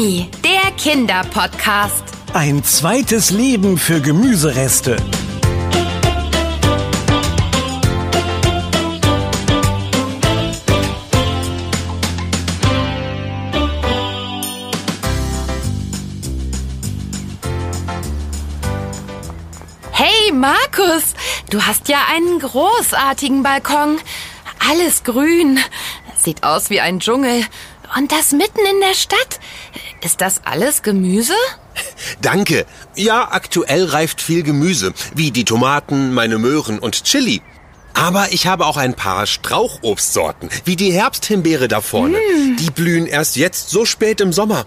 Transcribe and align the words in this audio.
Krimi, 0.00 0.30
der 0.42 0.72
Kinderpodcast. 0.78 2.04
Ein 2.32 2.64
zweites 2.64 3.30
Leben 3.30 3.76
für 3.76 4.00
Gemüsereste. 4.00 4.96
Hey 19.90 20.32
Markus, 20.32 21.14
du 21.50 21.60
hast 21.60 21.90
ja 21.90 21.98
einen 22.10 22.38
großartigen 22.38 23.42
Balkon. 23.42 23.98
Alles 24.66 25.04
grün. 25.04 25.58
Sieht 26.16 26.42
aus 26.42 26.70
wie 26.70 26.80
ein 26.80 27.00
Dschungel. 27.00 27.44
Und 27.96 28.12
das 28.12 28.32
mitten 28.32 28.60
in 28.60 28.80
der 28.80 28.94
Stadt. 28.94 29.40
Ist 30.02 30.20
das 30.20 30.40
alles 30.44 30.82
Gemüse? 30.82 31.34
Danke. 32.22 32.66
Ja, 32.96 33.28
aktuell 33.32 33.84
reift 33.84 34.20
viel 34.20 34.42
Gemüse, 34.42 34.92
wie 35.14 35.30
die 35.30 35.44
Tomaten, 35.44 36.14
meine 36.14 36.38
Möhren 36.38 36.78
und 36.78 37.04
Chili. 37.04 37.42
Aber 37.92 38.32
ich 38.32 38.46
habe 38.46 38.66
auch 38.66 38.76
ein 38.76 38.94
paar 38.94 39.26
Strauchobstsorten, 39.26 40.48
wie 40.64 40.76
die 40.76 40.92
Herbsthimbeere 40.92 41.68
da 41.68 41.80
vorne. 41.80 42.16
Die 42.58 42.70
blühen 42.70 43.06
erst 43.06 43.36
jetzt 43.36 43.68
so 43.68 43.84
spät 43.84 44.20
im 44.20 44.32
Sommer. 44.32 44.64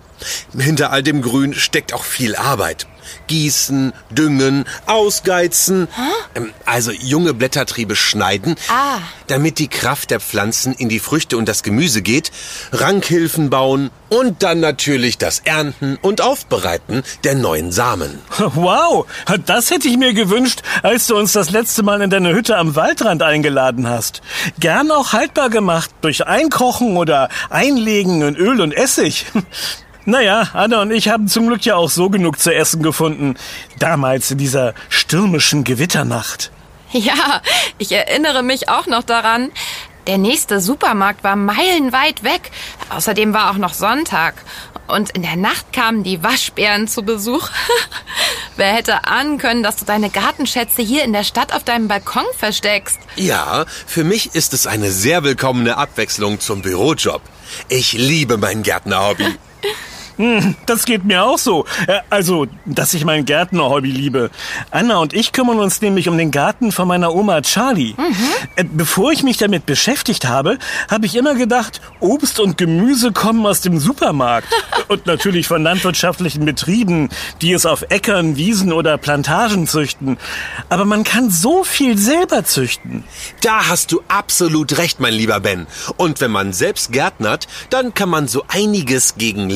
Hinter 0.55 0.91
all 0.91 1.01
dem 1.01 1.21
Grün 1.21 1.53
steckt 1.53 1.93
auch 1.93 2.03
viel 2.03 2.35
Arbeit. 2.35 2.85
Gießen, 3.27 3.93
düngen, 4.09 4.65
ausgeizen. 4.85 5.87
Ähm, 6.35 6.53
Also 6.65 6.91
junge 6.91 7.33
Blättertriebe 7.33 7.95
schneiden, 7.95 8.55
Ah. 8.69 8.99
damit 9.27 9.59
die 9.59 9.67
Kraft 9.67 10.11
der 10.11 10.19
Pflanzen 10.19 10.73
in 10.73 10.89
die 10.89 10.99
Früchte 10.99 11.37
und 11.37 11.47
das 11.47 11.61
Gemüse 11.63 12.01
geht, 12.01 12.31
Rankhilfen 12.71 13.49
bauen 13.49 13.91
und 14.09 14.43
dann 14.43 14.59
natürlich 14.59 15.17
das 15.17 15.39
Ernten 15.39 15.97
und 16.01 16.21
Aufbereiten 16.21 17.03
der 17.23 17.35
neuen 17.35 17.71
Samen. 17.71 18.19
Wow, 18.55 19.05
das 19.45 19.71
hätte 19.71 19.87
ich 19.87 19.97
mir 19.97 20.13
gewünscht, 20.13 20.61
als 20.83 21.07
du 21.07 21.15
uns 21.17 21.33
das 21.33 21.49
letzte 21.49 21.83
Mal 21.83 22.01
in 22.01 22.09
deine 22.09 22.33
Hütte 22.33 22.57
am 22.57 22.75
Waldrand 22.75 23.21
eingeladen 23.23 23.87
hast. 23.87 24.21
Gern 24.59 24.91
auch 24.91 25.13
haltbar 25.13 25.49
gemacht 25.49 25.89
durch 26.01 26.25
Einkochen 26.27 26.97
oder 26.97 27.29
Einlegen 27.49 28.21
in 28.21 28.35
Öl 28.35 28.61
und 28.61 28.71
Essig. 28.71 29.25
Naja, 30.05 30.49
Anna 30.53 30.81
und 30.81 30.91
ich 30.91 31.07
haben 31.07 31.27
zum 31.27 31.47
Glück 31.47 31.63
ja 31.65 31.75
auch 31.75 31.89
so 31.89 32.09
genug 32.09 32.39
zu 32.39 32.53
essen 32.53 32.83
gefunden. 32.83 33.35
Damals 33.79 34.31
in 34.31 34.37
dieser 34.37 34.73
stürmischen 34.89 35.63
Gewitternacht. 35.63 36.51
Ja, 36.91 37.41
ich 37.77 37.91
erinnere 37.91 38.43
mich 38.43 38.69
auch 38.69 38.85
noch 38.85 39.03
daran. 39.03 39.51
Der 40.05 40.17
nächste 40.17 40.59
Supermarkt 40.59 41.23
war 41.23 41.37
meilenweit 41.37 42.23
weg. 42.23 42.51
Außerdem 42.89 43.33
war 43.33 43.51
auch 43.51 43.57
noch 43.57 43.73
Sonntag. 43.73 44.35
Und 44.87 45.11
in 45.11 45.21
der 45.21 45.37
Nacht 45.37 45.71
kamen 45.71 46.03
die 46.03 46.21
Waschbären 46.21 46.89
zu 46.89 47.03
Besuch. 47.03 47.49
Wer 48.57 48.73
hätte 48.73 49.05
ahnen 49.05 49.37
können, 49.37 49.63
dass 49.63 49.77
du 49.77 49.85
deine 49.85 50.09
Gartenschätze 50.09 50.81
hier 50.81 51.05
in 51.05 51.13
der 51.13 51.23
Stadt 51.23 51.53
auf 51.53 51.63
deinem 51.63 51.87
Balkon 51.87 52.25
versteckst? 52.37 52.99
Ja, 53.15 53.65
für 53.87 54.03
mich 54.03 54.35
ist 54.35 54.53
es 54.53 54.67
eine 54.67 54.91
sehr 54.91 55.23
willkommene 55.23 55.77
Abwechslung 55.77 56.41
zum 56.41 56.61
Bürojob. 56.61 57.21
Ich 57.69 57.93
liebe 57.93 58.37
mein 58.37 58.61
Gärtnerhobby. 58.61 59.39
Das 60.65 60.85
geht 60.85 61.03
mir 61.05 61.23
auch 61.23 61.37
so. 61.37 61.65
Äh, 61.87 61.99
Also, 62.09 62.47
dass 62.65 62.93
ich 62.93 63.05
mein 63.05 63.25
Gärtner-Hobby 63.25 63.89
liebe. 63.91 64.29
Anna 64.71 64.97
und 64.97 65.13
ich 65.13 65.31
kümmern 65.31 65.59
uns 65.59 65.81
nämlich 65.81 66.07
um 66.07 66.17
den 66.17 66.31
Garten 66.31 66.71
von 66.71 66.87
meiner 66.87 67.13
Oma 67.13 67.41
Charlie. 67.41 67.95
Äh, 68.55 68.63
Bevor 68.63 69.11
ich 69.11 69.23
mich 69.23 69.37
damit 69.37 69.65
beschäftigt 69.65 70.27
habe, 70.27 70.57
habe 70.89 71.05
ich 71.05 71.15
immer 71.15 71.35
gedacht, 71.35 71.81
Obst 71.99 72.39
und 72.39 72.57
Gemüse 72.57 73.11
kommen 73.11 73.45
aus 73.45 73.61
dem 73.61 73.79
Supermarkt. 73.79 74.47
und 74.87 75.05
natürlich 75.05 75.47
von 75.47 75.63
landwirtschaftlichen 75.63 76.45
Betrieben, 76.45 77.09
die 77.41 77.53
es 77.53 77.65
auf 77.65 77.85
Äckern, 77.89 78.35
Wiesen 78.37 78.71
oder 78.71 78.97
Plantagen 78.97 79.67
züchten. 79.67 80.17
Aber 80.69 80.85
man 80.85 81.03
kann 81.03 81.29
so 81.29 81.63
viel 81.63 81.97
selber 81.97 82.43
züchten. 82.43 83.03
Da 83.41 83.67
hast 83.69 83.91
du 83.91 84.01
absolut 84.07 84.77
recht, 84.77 84.99
mein 84.99 85.13
lieber 85.13 85.39
Ben. 85.39 85.67
Und 85.97 86.21
wenn 86.21 86.31
man 86.31 86.53
selbst 86.53 86.91
gärtnert, 86.91 87.47
dann 87.69 87.93
kann 87.93 88.09
man 88.09 88.27
so 88.27 88.43
einiges 88.47 89.15
gegen 89.15 89.49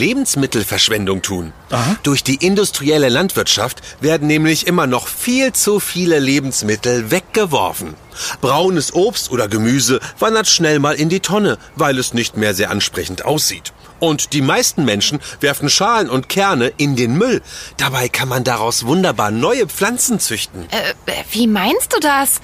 Lebensmittelverschwendung 0.47 1.21
tun. 1.21 1.53
Aha. 1.69 1.97
Durch 2.03 2.23
die 2.23 2.35
industrielle 2.35 3.09
Landwirtschaft 3.09 3.81
werden 4.01 4.27
nämlich 4.27 4.67
immer 4.67 4.87
noch 4.87 5.07
viel 5.07 5.53
zu 5.53 5.79
viele 5.79 6.19
Lebensmittel 6.19 7.11
weggeworfen. 7.11 7.95
Braunes 8.41 8.93
Obst 8.93 9.31
oder 9.31 9.47
Gemüse 9.47 9.99
wandert 10.19 10.47
schnell 10.47 10.79
mal 10.79 10.95
in 10.95 11.09
die 11.09 11.19
Tonne, 11.19 11.57
weil 11.75 11.99
es 11.99 12.13
nicht 12.13 12.37
mehr 12.37 12.53
sehr 12.53 12.71
ansprechend 12.71 13.25
aussieht. 13.25 13.73
Und 13.99 14.33
die 14.33 14.41
meisten 14.41 14.85
Menschen 14.85 15.19
werfen 15.39 15.69
Schalen 15.69 16.09
und 16.09 16.29
Kerne 16.29 16.71
in 16.77 16.95
den 16.95 17.17
Müll. 17.17 17.41
Dabei 17.77 18.09
kann 18.09 18.29
man 18.29 18.43
daraus 18.43 18.85
wunderbar 18.85 19.31
neue 19.31 19.67
Pflanzen 19.67 20.19
züchten. 20.19 20.67
Äh, 20.69 20.93
wie 21.31 21.47
meinst 21.47 21.93
du 21.93 21.99
das? 21.99 22.41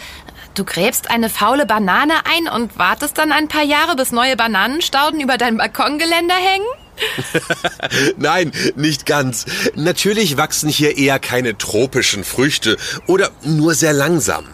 Du 0.56 0.66
gräbst 0.66 1.09
eine 1.09 1.30
faule 1.30 1.66
Banane 1.66 2.14
ein 2.25 2.47
und 2.47 2.78
wartest 2.78 3.18
dann 3.18 3.31
ein 3.31 3.47
paar 3.47 3.64
Jahre, 3.64 3.96
bis 3.96 4.12
neue 4.12 4.35
Bananenstauden 4.35 5.20
über 5.20 5.38
dein 5.38 5.58
Balkongeländer 5.58 6.35
hängen? 6.35 6.68
Nein, 8.17 8.51
nicht 8.75 9.05
ganz. 9.05 9.45
Natürlich 9.75 10.37
wachsen 10.37 10.69
hier 10.69 10.97
eher 10.97 11.19
keine 11.19 11.57
tropischen 11.57 12.23
Früchte 12.23 12.77
oder 13.07 13.31
nur 13.43 13.75
sehr 13.75 13.93
langsam. 13.93 14.45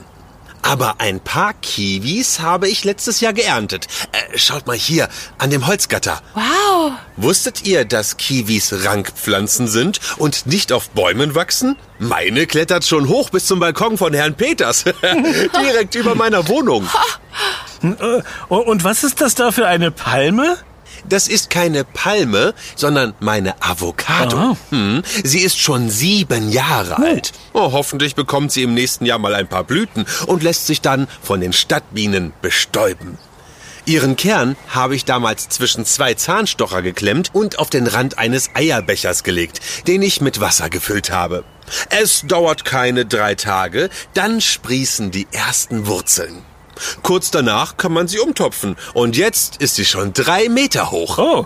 Aber 0.61 0.95
ein 0.99 1.21
paar 1.21 1.53
Kiwis 1.53 2.41
habe 2.41 2.67
ich 2.67 2.83
letztes 2.83 3.21
Jahr 3.21 3.31
geerntet. 3.31 3.87
Äh, 4.11 4.37
schaut 4.37 4.67
mal 4.67 4.75
hier, 4.75 5.07
an 5.37 5.51
dem 5.51 5.65
Holzgatter. 5.67 6.21
Wow. 6.33 6.91
Wusstet 7.15 7.65
ihr, 7.65 7.85
dass 7.85 8.17
Kiwis 8.17 8.83
Rankpflanzen 8.83 9.69
sind 9.69 10.01
und 10.17 10.47
nicht 10.47 10.73
auf 10.73 10.89
Bäumen 10.89 11.33
wachsen? 11.33 11.77
Meine 11.97 12.45
klettert 12.45 12.83
schon 12.85 13.07
hoch 13.07 13.29
bis 13.29 13.45
zum 13.45 13.59
Balkon 13.59 13.97
von 13.97 14.13
Herrn 14.13 14.35
Peters. 14.35 14.83
Direkt 15.61 15.95
über 15.95 16.13
meiner 16.15 16.45
Wohnung. 16.49 16.87
Äh, 17.81 18.21
Und 18.49 18.83
was 18.83 19.05
ist 19.05 19.21
das 19.21 19.35
da 19.35 19.51
für 19.53 19.65
eine 19.65 19.91
Palme? 19.91 20.57
Das 21.09 21.27
ist 21.27 21.49
keine 21.49 21.83
Palme, 21.83 22.53
sondern 22.75 23.13
meine 23.19 23.61
Avocado. 23.61 24.37
Aha. 24.37 24.57
Hm, 24.69 25.03
sie 25.23 25.39
ist 25.39 25.59
schon 25.59 25.89
sieben 25.89 26.51
Jahre 26.51 26.97
alt. 26.97 27.33
Oh, 27.53 27.71
hoffentlich 27.71 28.15
bekommt 28.15 28.51
sie 28.51 28.63
im 28.63 28.75
nächsten 28.75 29.05
Jahr 29.05 29.17
mal 29.17 29.33
ein 29.33 29.47
paar 29.47 29.63
Blüten 29.63 30.05
und 30.27 30.43
lässt 30.43 30.67
sich 30.67 30.81
dann 30.81 31.07
von 31.21 31.41
den 31.41 31.51
Stadtbienen 31.51 32.31
bestäuben. 32.41 33.17
Ihren 33.85 34.15
Kern 34.17 34.55
habe 34.69 34.95
ich 34.95 35.03
damals 35.05 35.49
zwischen 35.49 35.83
zwei 35.83 36.13
Zahnstocher 36.13 36.83
geklemmt 36.83 37.31
und 37.33 37.57
auf 37.57 37.71
den 37.71 37.87
Rand 37.87 38.19
eines 38.19 38.51
Eierbechers 38.53 39.23
gelegt, 39.23 39.61
den 39.87 40.03
ich 40.03 40.21
mit 40.21 40.39
Wasser 40.39 40.69
gefüllt 40.69 41.09
habe. 41.09 41.43
Es 41.89 42.23
dauert 42.27 42.65
keine 42.65 43.07
drei 43.07 43.33
Tage, 43.33 43.89
dann 44.13 44.41
sprießen 44.41 45.09
die 45.09 45.27
ersten 45.31 45.87
Wurzeln. 45.87 46.43
Kurz 47.03 47.31
danach 47.31 47.77
kann 47.77 47.93
man 47.93 48.07
sie 48.07 48.19
umtopfen 48.19 48.75
und 48.93 49.15
jetzt 49.17 49.57
ist 49.57 49.75
sie 49.75 49.85
schon 49.85 50.13
drei 50.13 50.49
Meter 50.49 50.91
hoch. 50.91 51.17
Oh, 51.17 51.45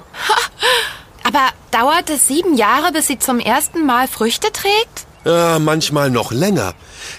Aber 1.23 1.49
dauert 1.71 2.09
es 2.09 2.27
sieben 2.27 2.55
Jahre, 2.57 2.91
bis 2.91 3.07
sie 3.07 3.19
zum 3.19 3.39
ersten 3.39 3.85
Mal 3.85 4.07
Früchte 4.07 4.51
trägt? 4.51 5.05
Ja, 5.25 5.57
manchmal 5.57 6.09
noch 6.09 6.31
länger. 6.33 6.73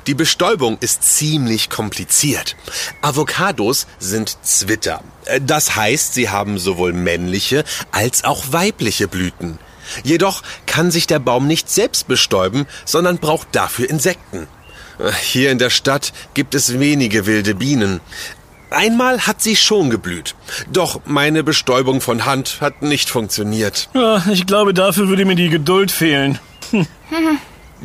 Die 0.06 0.12
Bestäubung 0.14 0.76
ist 0.80 1.03
ziemlich 1.16 1.70
kompliziert. 1.70 2.54
Avocados 3.00 3.86
sind 3.98 4.36
Zwitter. 4.42 5.03
Äh, 5.24 5.41
Das 5.41 5.74
heißt, 5.74 6.12
sie 6.12 6.28
haben 6.28 6.58
sowohl 6.58 6.92
männliche 6.92 7.64
als 7.92 8.24
auch 8.24 8.44
weibliche 8.50 9.08
Blüten. 9.08 9.58
Jedoch 10.03 10.42
kann 10.66 10.91
sich 10.91 11.06
der 11.06 11.19
Baum 11.19 11.47
nicht 11.47 11.70
selbst 11.70 12.06
bestäuben, 12.08 12.66
sondern 12.84 13.19
braucht 13.19 13.48
dafür 13.53 13.88
Insekten. 13.88 14.48
Hier 15.22 15.50
in 15.50 15.59
der 15.59 15.71
Stadt 15.71 16.12
gibt 16.34 16.55
es 16.55 16.78
wenige 16.78 17.27
wilde 17.27 17.55
Bienen. 17.55 18.00
Einmal 18.71 19.21
hat 19.27 19.41
sie 19.41 19.57
schon 19.57 19.91
geblüht. 19.91 20.34
Doch 20.72 21.01
meine 21.04 21.45
Bestäubung 21.45 22.01
von 22.01 22.24
Hand 22.24 22.59
hat 22.60 22.83
nicht 22.83 23.09
funktioniert. 23.09 23.89
ja, 23.95 24.24
ich 24.30 24.47
glaube, 24.47 24.74
dafür 24.74 25.09
würde 25.09 25.24
mir 25.24 25.36
die 25.36 25.48
Geduld 25.48 25.92
fehlen. 25.92 26.39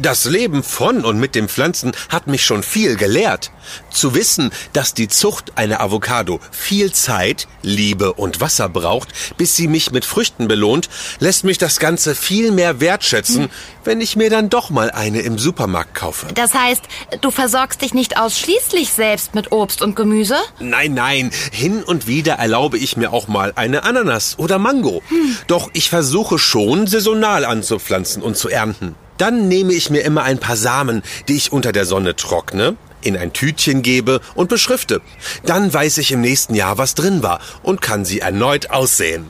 Das 0.01 0.23
Leben 0.23 0.63
von 0.63 1.03
und 1.03 1.19
mit 1.19 1.35
den 1.35 1.49
Pflanzen 1.49 1.91
hat 2.07 2.27
mich 2.27 2.45
schon 2.45 2.63
viel 2.63 2.95
gelehrt. 2.95 3.51
Zu 3.91 4.15
wissen, 4.15 4.49
dass 4.71 4.93
die 4.93 5.09
Zucht 5.09 5.57
einer 5.57 5.81
Avocado 5.81 6.39
viel 6.51 6.93
Zeit, 6.93 7.47
Liebe 7.63 8.13
und 8.13 8.39
Wasser 8.39 8.69
braucht, 8.69 9.09
bis 9.35 9.57
sie 9.57 9.67
mich 9.67 9.91
mit 9.91 10.05
Früchten 10.05 10.47
belohnt, 10.47 10.87
lässt 11.19 11.43
mich 11.43 11.57
das 11.57 11.79
Ganze 11.79 12.15
viel 12.15 12.53
mehr 12.53 12.79
wertschätzen, 12.79 13.49
wenn 13.83 13.99
ich 13.99 14.15
mir 14.15 14.29
dann 14.29 14.49
doch 14.49 14.69
mal 14.69 14.89
eine 14.89 15.19
im 15.19 15.37
Supermarkt 15.37 15.95
kaufe. 15.95 16.27
Das 16.33 16.53
heißt, 16.53 16.83
du 17.19 17.29
versorgst 17.29 17.81
dich 17.81 17.93
nicht 17.93 18.17
ausschließlich 18.17 18.93
selbst 18.93 19.35
mit 19.35 19.51
Obst 19.51 19.81
und 19.81 19.97
Gemüse? 19.97 20.37
Nein, 20.59 20.93
nein, 20.93 21.31
hin 21.51 21.83
und 21.83 22.07
wieder 22.07 22.35
erlaube 22.35 22.77
ich 22.77 22.95
mir 22.95 23.11
auch 23.11 23.27
mal 23.27 23.51
eine 23.57 23.83
Ananas 23.83 24.39
oder 24.39 24.59
Mango. 24.59 25.03
Doch 25.47 25.69
ich 25.73 25.89
versuche 25.89 26.39
schon, 26.39 26.87
saisonal 26.87 27.43
anzupflanzen 27.43 28.23
und 28.23 28.37
zu 28.37 28.47
ernten. 28.47 28.95
Dann 29.19 29.49
nehme 29.49 29.73
ich 29.73 29.89
mir 29.89 29.99
immer 30.01 30.23
ein 30.23 30.39
paar 30.39 30.55
Samen, 30.55 31.03
die 31.27 31.35
ich 31.35 31.51
unter 31.51 31.71
der 31.73 31.85
Sonne 31.85 32.15
trockne, 32.15 32.77
in 33.01 33.17
ein 33.17 33.33
Tütchen 33.33 33.81
gebe 33.81 34.21
und 34.33 34.49
beschrifte. 34.49 35.01
Dann 35.45 35.73
weiß 35.73 35.97
ich 35.97 36.11
im 36.11 36.21
nächsten 36.21 36.55
Jahr, 36.55 36.77
was 36.77 36.95
drin 36.95 37.21
war 37.21 37.39
und 37.61 37.81
kann 37.81 38.05
sie 38.05 38.19
erneut 38.19 38.69
aussehen. 38.71 39.29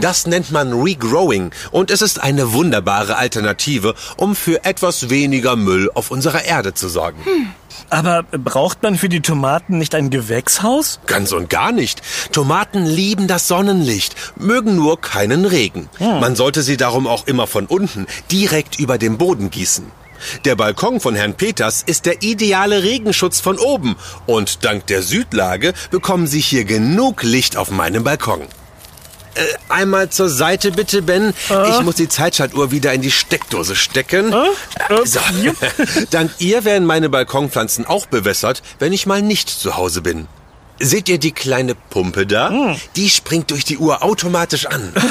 Das 0.00 0.26
nennt 0.26 0.50
man 0.50 0.72
Regrowing 0.72 1.52
und 1.70 1.90
es 1.90 2.02
ist 2.02 2.20
eine 2.20 2.52
wunderbare 2.52 3.16
Alternative, 3.16 3.94
um 4.16 4.36
für 4.36 4.64
etwas 4.64 5.08
weniger 5.08 5.56
Müll 5.56 5.90
auf 5.94 6.10
unserer 6.10 6.44
Erde 6.44 6.74
zu 6.74 6.88
sorgen. 6.88 7.20
Aber 7.90 8.22
braucht 8.22 8.82
man 8.82 8.96
für 8.96 9.08
die 9.08 9.20
Tomaten 9.20 9.78
nicht 9.78 9.94
ein 9.94 10.10
Gewächshaus? 10.10 11.00
Ganz 11.06 11.32
und 11.32 11.50
gar 11.50 11.72
nicht. 11.72 12.02
Tomaten 12.32 12.86
lieben 12.86 13.26
das 13.26 13.48
Sonnenlicht, 13.48 14.14
mögen 14.36 14.76
nur 14.76 15.00
keinen 15.00 15.44
Regen. 15.44 15.88
Man 15.98 16.36
sollte 16.36 16.62
sie 16.62 16.76
darum 16.76 17.06
auch 17.06 17.26
immer 17.26 17.46
von 17.46 17.66
unten 17.66 18.06
direkt 18.30 18.78
über 18.78 18.96
dem 18.96 19.18
Boden 19.18 19.50
gießen. 19.50 19.84
Der 20.44 20.54
Balkon 20.54 21.00
von 21.00 21.14
Herrn 21.14 21.34
Peters 21.34 21.82
ist 21.82 22.06
der 22.06 22.22
ideale 22.22 22.82
Regenschutz 22.82 23.40
von 23.40 23.58
oben 23.58 23.96
und 24.26 24.64
dank 24.64 24.86
der 24.86 25.02
Südlage 25.02 25.72
bekommen 25.90 26.26
Sie 26.26 26.40
hier 26.40 26.64
genug 26.64 27.22
Licht 27.22 27.56
auf 27.56 27.70
meinem 27.70 28.04
Balkon. 28.04 28.42
Äh, 29.40 29.72
einmal 29.72 30.10
zur 30.10 30.28
Seite 30.28 30.70
bitte, 30.72 31.02
Ben. 31.02 31.32
Ich 31.68 31.80
muss 31.82 31.96
die 31.96 32.08
Zeitschaltuhr 32.08 32.70
wieder 32.70 32.92
in 32.92 33.02
die 33.02 33.10
Steckdose 33.10 33.76
stecken. 33.76 34.32
Äh, 34.32 35.06
So. 35.06 35.20
Dank 36.10 36.30
ihr 36.38 36.64
werden 36.64 36.86
meine 36.86 37.08
Balkonpflanzen 37.08 37.86
auch 37.86 38.06
bewässert, 38.06 38.62
wenn 38.78 38.92
ich 38.92 39.06
mal 39.06 39.22
nicht 39.22 39.48
zu 39.48 39.76
Hause 39.76 40.02
bin. 40.02 40.26
Seht 40.82 41.08
ihr 41.10 41.18
die 41.18 41.32
kleine 41.32 41.74
Pumpe 41.74 42.26
da? 42.26 42.74
Die 42.96 43.10
springt 43.10 43.50
durch 43.50 43.64
die 43.66 43.76
Uhr 43.78 44.02
automatisch 44.02 44.66
an. 44.66 44.92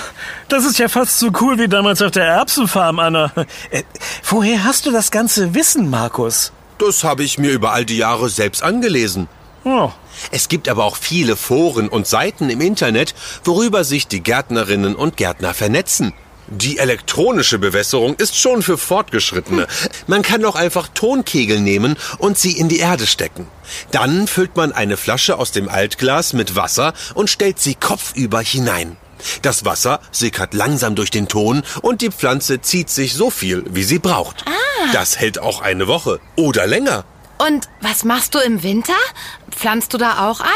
Das 0.47 0.65
ist 0.65 0.79
ja 0.79 0.87
fast 0.89 1.19
so 1.19 1.29
cool 1.41 1.59
wie 1.59 1.67
damals 1.67 2.01
auf 2.01 2.09
der 2.09 2.25
Erbsenfarm, 2.25 2.97
Anna. 2.99 3.31
Äh, 3.69 3.83
woher 4.27 4.63
hast 4.63 4.87
du 4.87 4.91
das 4.91 5.11
ganze 5.11 5.53
Wissen, 5.53 5.91
Markus? 5.91 6.51
Das 6.79 7.03
habe 7.03 7.23
ich 7.23 7.37
mir 7.37 7.51
über 7.51 7.71
all 7.71 7.85
die 7.85 7.97
Jahre 7.97 8.29
selbst 8.29 8.63
angelesen. 8.63 9.27
Oh. 9.63 9.91
Es 10.31 10.49
gibt 10.49 10.69
aber 10.69 10.85
auch 10.85 10.95
viele 10.95 11.35
Foren 11.35 11.89
und 11.89 12.07
Seiten 12.07 12.49
im 12.49 12.61
Internet, 12.61 13.13
worüber 13.43 13.83
sich 13.83 14.07
die 14.07 14.21
Gärtnerinnen 14.21 14.95
und 14.95 15.17
Gärtner 15.17 15.53
vernetzen. 15.53 16.13
Die 16.51 16.79
elektronische 16.79 17.59
Bewässerung 17.59 18.15
ist 18.15 18.35
schon 18.35 18.63
für 18.63 18.79
Fortgeschrittene. 18.79 19.67
Man 20.07 20.23
kann 20.23 20.43
auch 20.45 20.55
einfach 20.55 20.87
Tonkegel 20.87 21.59
nehmen 21.59 21.95
und 22.17 22.39
sie 22.39 22.53
in 22.53 22.69
die 22.69 22.79
Erde 22.79 23.05
stecken. 23.05 23.45
Dann 23.91 24.25
füllt 24.25 24.55
man 24.55 24.71
eine 24.71 24.97
Flasche 24.97 25.37
aus 25.37 25.51
dem 25.51 25.69
Altglas 25.69 26.33
mit 26.33 26.55
Wasser 26.55 26.93
und 27.13 27.29
stellt 27.29 27.59
sie 27.59 27.75
kopfüber 27.75 28.41
hinein. 28.41 28.97
Das 29.43 29.63
Wasser 29.63 29.99
sickert 30.11 30.55
langsam 30.55 30.95
durch 30.95 31.11
den 31.11 31.27
Ton 31.27 31.61
und 31.83 32.01
die 32.01 32.09
Pflanze 32.09 32.61
zieht 32.61 32.89
sich 32.89 33.13
so 33.13 33.29
viel, 33.29 33.63
wie 33.69 33.83
sie 33.83 33.99
braucht. 33.99 34.43
Das 34.93 35.19
hält 35.19 35.39
auch 35.39 35.61
eine 35.61 35.87
Woche 35.87 36.19
oder 36.35 36.65
länger. 36.65 37.03
Und 37.37 37.69
was 37.79 38.03
machst 38.03 38.35
du 38.35 38.39
im 38.39 38.63
Winter? 38.63 38.97
Pflanzt 39.59 39.93
du 39.93 39.97
da 39.97 40.29
auch 40.29 40.39
an? 40.39 40.47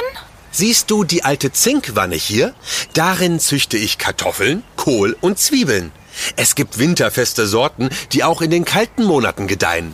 Siehst 0.52 0.90
du 0.90 1.04
die 1.04 1.26
alte 1.26 1.52
Zinkwanne 1.52 2.16
hier? 2.16 2.54
Darin 2.94 3.38
züchte 3.42 3.76
ich 3.76 3.98
Kartoffeln, 3.98 4.64
Kohl 4.78 5.18
und 5.20 5.38
Zwiebeln. 5.38 5.92
Es 6.38 6.56
gibt 6.56 6.80
winterfeste 6.80 7.46
Sorten, 7.46 7.90
die 8.14 8.24
auch 8.24 8.42
in 8.42 8.50
den 8.50 8.64
kalten 8.64 9.04
Monaten 9.04 9.48
gedeihen. 9.48 9.94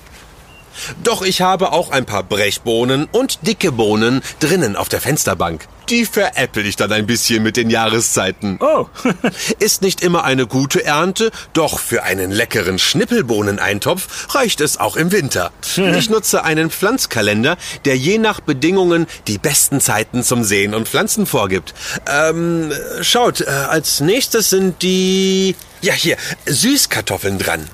Doch 1.04 1.22
ich 1.22 1.42
habe 1.42 1.72
auch 1.72 1.92
ein 1.92 2.06
paar 2.06 2.24
Brechbohnen 2.24 3.08
und 3.12 3.40
dicke 3.46 3.72
Bohnen 3.72 4.22
drinnen 4.40 4.76
auf 4.76 4.90
der 4.90 5.02
Fensterbank. 5.02 5.68
Die 5.90 6.06
veräpple 6.06 6.62
ich 6.62 6.76
dann 6.76 6.92
ein 6.92 7.08
bisschen 7.08 7.42
mit 7.42 7.58
den 7.58 7.72
Jahreszeiten. 7.72 8.60
Oh. 8.62 8.86
Ist 9.60 9.81
nicht 9.81 10.02
immer 10.02 10.24
eine 10.24 10.46
gute 10.46 10.86
Ernte, 10.86 11.31
doch 11.54 11.80
für 11.80 12.04
einen 12.04 12.30
leckeren 12.30 12.78
Schnippelbohneneintopf 12.78 14.36
reicht 14.36 14.62
es 14.62 14.78
auch 14.78 14.96
im 14.96 15.12
Winter. 15.12 15.52
Ich 16.00 16.10
nutze 16.10 16.44
einen 16.44 16.70
Pflanzkalender, 16.70 17.58
der 17.86 17.98
je 17.98 18.20
nach 18.20 18.40
Bedingungen 18.42 19.08
die 19.28 19.38
besten 19.38 19.81
Zeiten 19.81 20.24
zum 20.24 20.44
Sehen 20.44 20.74
und 20.74 20.88
Pflanzen 20.88 21.26
vorgibt. 21.26 21.74
Ähm, 22.08 22.72
schaut, 23.02 23.42
äh, 23.42 23.50
als 23.50 24.00
nächstes 24.00 24.50
sind 24.50 24.81
die, 24.81 25.56
ja 25.81 25.94
hier, 25.94 26.18
Süßkartoffeln 26.46 27.40
dran. 27.40 27.68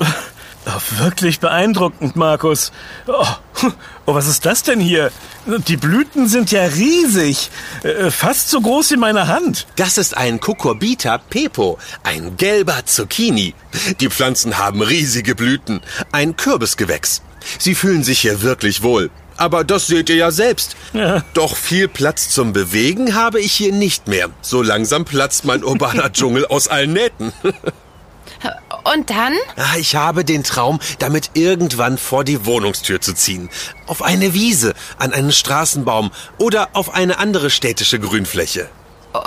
Oh, 0.64 1.00
wirklich 1.02 1.40
beeindruckend, 1.40 2.14
Markus. 2.14 2.70
Oh, 3.08 3.26
oh, 4.06 4.14
was 4.14 4.28
ist 4.28 4.46
das 4.46 4.62
denn 4.62 4.78
hier? 4.78 5.10
Die 5.66 5.76
Blüten 5.76 6.28
sind 6.28 6.52
ja 6.52 6.62
riesig. 6.62 7.50
Äh, 7.82 8.12
Fast 8.12 8.48
so 8.48 8.60
groß 8.60 8.92
wie 8.92 8.96
meine 8.96 9.26
Hand. 9.26 9.66
Das 9.74 9.98
ist 9.98 10.16
ein 10.16 10.38
Cucurbita 10.38 11.18
pepo, 11.18 11.78
ein 12.04 12.36
gelber 12.36 12.86
Zucchini. 12.86 13.54
Die 14.00 14.08
Pflanzen 14.08 14.56
haben 14.58 14.82
riesige 14.82 15.34
Blüten, 15.34 15.80
ein 16.12 16.36
Kürbisgewächs. 16.36 17.22
Sie 17.58 17.74
fühlen 17.74 18.04
sich 18.04 18.20
hier 18.20 18.42
wirklich 18.42 18.84
wohl. 18.84 19.10
Aber 19.36 19.64
das 19.64 19.88
seht 19.88 20.10
ihr 20.10 20.16
ja 20.16 20.30
selbst. 20.30 20.76
Ja. 20.92 21.24
Doch 21.34 21.56
viel 21.56 21.88
Platz 21.88 22.28
zum 22.28 22.52
Bewegen 22.52 23.16
habe 23.16 23.40
ich 23.40 23.52
hier 23.52 23.72
nicht 23.72 24.06
mehr. 24.06 24.28
So 24.42 24.62
langsam 24.62 25.04
platzt 25.04 25.44
mein 25.44 25.64
urbaner 25.64 26.12
Dschungel 26.12 26.46
aus 26.46 26.68
allen 26.68 26.92
Nähten. 26.92 27.32
Und 28.84 29.10
dann? 29.10 29.34
Ah, 29.56 29.76
Ich 29.78 29.94
habe 29.94 30.24
den 30.24 30.42
Traum, 30.44 30.80
damit 30.98 31.30
irgendwann 31.34 31.98
vor 31.98 32.24
die 32.24 32.44
Wohnungstür 32.46 33.00
zu 33.00 33.14
ziehen. 33.14 33.48
Auf 33.86 34.02
eine 34.02 34.34
Wiese, 34.34 34.74
an 34.98 35.12
einen 35.12 35.32
Straßenbaum 35.32 36.10
oder 36.38 36.70
auf 36.72 36.94
eine 36.94 37.18
andere 37.18 37.50
städtische 37.50 37.98
Grünfläche. 38.00 38.68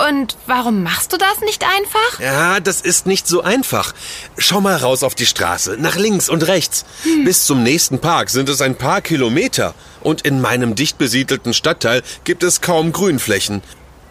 Und 0.08 0.36
warum 0.46 0.82
machst 0.82 1.12
du 1.12 1.16
das 1.16 1.40
nicht 1.42 1.62
einfach? 1.64 2.18
Ja, 2.20 2.58
das 2.58 2.80
ist 2.80 3.06
nicht 3.06 3.28
so 3.28 3.42
einfach. 3.42 3.94
Schau 4.36 4.60
mal 4.60 4.76
raus 4.76 5.04
auf 5.04 5.14
die 5.14 5.26
Straße, 5.26 5.76
nach 5.78 5.94
links 5.94 6.28
und 6.28 6.46
rechts. 6.48 6.84
Bis 7.24 7.44
zum 7.46 7.62
nächsten 7.62 8.00
Park 8.00 8.30
sind 8.30 8.48
es 8.48 8.60
ein 8.60 8.74
paar 8.74 9.00
Kilometer. 9.00 9.74
Und 10.00 10.22
in 10.22 10.40
meinem 10.40 10.74
dicht 10.74 10.98
besiedelten 10.98 11.54
Stadtteil 11.54 12.02
gibt 12.24 12.42
es 12.42 12.60
kaum 12.60 12.90
Grünflächen. 12.92 13.62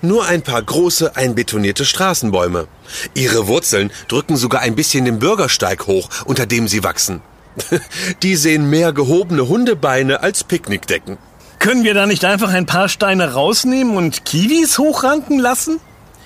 Nur 0.01 0.25
ein 0.25 0.42
paar 0.42 0.62
große, 0.62 1.15
einbetonierte 1.15 1.86
Straßenbäume. 1.86 2.68
Ihre 3.13 3.47
Wurzeln 3.47 3.92
drücken 4.07 4.38
sogar 4.38 4.62
ein 4.62 4.75
bisschen 4.75 5.06
den 5.06 5.19
Bürgersteig 5.19 5.88
hoch, 5.88 6.09
unter 6.25 6.45
dem 6.45 6.68
sie 6.68 6.83
wachsen. 6.83 7.21
Die 8.24 8.36
sehen 8.36 8.69
mehr 8.69 8.94
gehobene 8.94 9.47
Hundebeine 9.47 10.21
als 10.21 10.44
Picknickdecken. 10.44 11.18
Können 11.59 11.83
wir 11.83 11.94
da 11.94 12.06
nicht 12.06 12.25
einfach 12.25 12.50
ein 12.50 12.65
paar 12.65 12.89
Steine 12.89 13.33
rausnehmen 13.33 13.95
und 13.95 14.25
Kiwis 14.25 14.77
hochranken 14.77 15.39
lassen? 15.39 15.80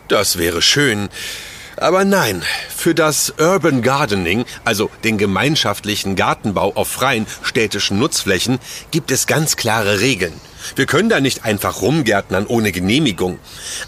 Das 0.07 0.37
wäre 0.37 0.61
schön. 0.61 1.09
Aber 1.79 2.03
nein, 2.03 2.41
für 2.75 2.93
das 2.93 3.33
Urban 3.39 3.81
Gardening, 3.81 4.43
also 4.65 4.89
den 5.05 5.17
gemeinschaftlichen 5.17 6.17
Gartenbau 6.17 6.73
auf 6.75 6.89
freien 6.89 7.25
städtischen 7.41 7.97
Nutzflächen, 7.99 8.59
gibt 8.91 9.11
es 9.11 9.27
ganz 9.27 9.55
klare 9.55 10.01
Regeln. 10.01 10.33
Wir 10.75 10.85
können 10.85 11.07
da 11.07 11.21
nicht 11.21 11.45
einfach 11.45 11.81
rumgärtnern 11.81 12.47
ohne 12.47 12.73
Genehmigung. 12.73 13.39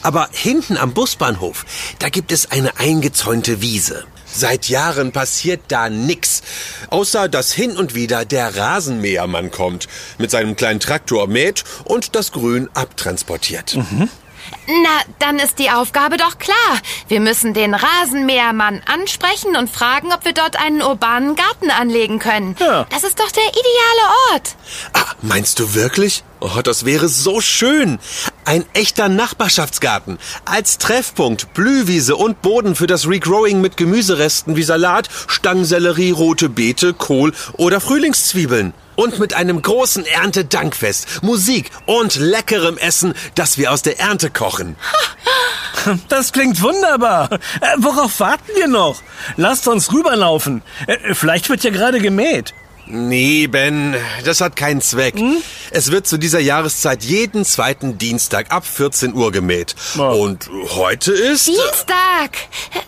Aber 0.01 0.29
hinten 0.31 0.77
am 0.77 0.93
Busbahnhof, 0.93 1.65
da 1.99 2.07
gibt 2.07 2.31
es 2.31 2.49
eine 2.49 2.79
eingezäunte 2.79 3.61
Wiese. 3.61 4.05
Seit 4.25 4.69
Jahren 4.69 5.11
passiert 5.11 5.59
da 5.67 5.89
nix. 5.89 6.43
Außer 6.89 7.27
dass 7.27 7.51
hin 7.51 7.75
und 7.75 7.93
wieder 7.93 8.23
der 8.23 8.55
Rasenmähermann 8.55 9.51
kommt, 9.51 9.89
mit 10.17 10.31
seinem 10.31 10.55
kleinen 10.55 10.79
Traktor 10.79 11.27
mäht 11.27 11.65
und 11.83 12.15
das 12.15 12.31
Grün 12.31 12.69
abtransportiert. 12.73 13.77
Na, 14.67 15.01
dann 15.19 15.39
ist 15.39 15.59
die 15.59 15.69
Aufgabe 15.69 16.17
doch 16.17 16.37
klar. 16.37 16.55
Wir 17.07 17.19
müssen 17.19 17.53
den 17.53 17.73
Rasenmähermann 17.73 18.81
ansprechen 18.85 19.55
und 19.55 19.69
fragen, 19.69 20.11
ob 20.13 20.25
wir 20.25 20.33
dort 20.33 20.57
einen 20.57 20.81
urbanen 20.81 21.35
Garten 21.35 21.71
anlegen 21.71 22.19
können. 22.19 22.55
Ja. 22.59 22.85
Das 22.89 23.03
ist 23.03 23.19
doch 23.19 23.31
der 23.31 23.43
ideale 23.43 24.33
Ort. 24.33 24.55
Ah, 24.93 25.15
meinst 25.21 25.59
du 25.59 25.73
wirklich? 25.73 26.23
Oh, 26.39 26.61
das 26.63 26.85
wäre 26.85 27.07
so 27.07 27.39
schön. 27.39 27.99
Ein 28.45 28.65
echter 28.73 29.09
Nachbarschaftsgarten. 29.09 30.17
Als 30.45 30.79
Treffpunkt, 30.79 31.53
Blühwiese 31.53 32.15
und 32.15 32.41
Boden 32.41 32.75
für 32.75 32.87
das 32.87 33.07
Regrowing 33.07 33.61
mit 33.61 33.77
Gemüseresten 33.77 34.55
wie 34.55 34.63
Salat, 34.63 35.07
Stangensellerie, 35.27 36.11
rote 36.11 36.49
Beete, 36.49 36.93
Kohl 36.93 37.33
oder 37.53 37.79
Frühlingszwiebeln. 37.79 38.73
Und 39.01 39.17
mit 39.17 39.33
einem 39.33 39.63
großen 39.63 40.05
Erntedankfest, 40.05 41.23
Musik 41.23 41.71
und 41.87 42.17
leckerem 42.17 42.77
Essen, 42.77 43.15
das 43.33 43.57
wir 43.57 43.71
aus 43.71 43.81
der 43.81 43.99
Ernte 43.99 44.29
kochen. 44.29 44.75
Das 46.09 46.31
klingt 46.31 46.61
wunderbar. 46.61 47.31
Äh, 47.31 47.37
worauf 47.77 48.19
warten 48.19 48.51
wir 48.53 48.67
noch? 48.67 49.01
Lasst 49.35 49.67
uns 49.67 49.91
rüberlaufen. 49.91 50.61
Äh, 50.85 51.15
vielleicht 51.15 51.49
wird 51.49 51.63
ja 51.63 51.71
gerade 51.71 51.99
gemäht. 51.99 52.53
Nee, 52.85 53.47
Ben, 53.47 53.95
das 54.25 54.41
hat 54.41 54.55
keinen 54.55 54.81
Zweck. 54.81 55.15
Es 55.71 55.91
wird 55.91 56.07
zu 56.07 56.17
dieser 56.17 56.39
Jahreszeit 56.39 57.03
jeden 57.03 57.45
zweiten 57.45 57.97
Dienstag 57.97 58.51
ab 58.51 58.65
14 58.65 59.13
Uhr 59.13 59.31
gemäht. 59.31 59.75
Ja. 59.95 60.09
Und 60.09 60.49
heute 60.75 61.11
ist... 61.11 61.47
Dienstag. 61.47 62.31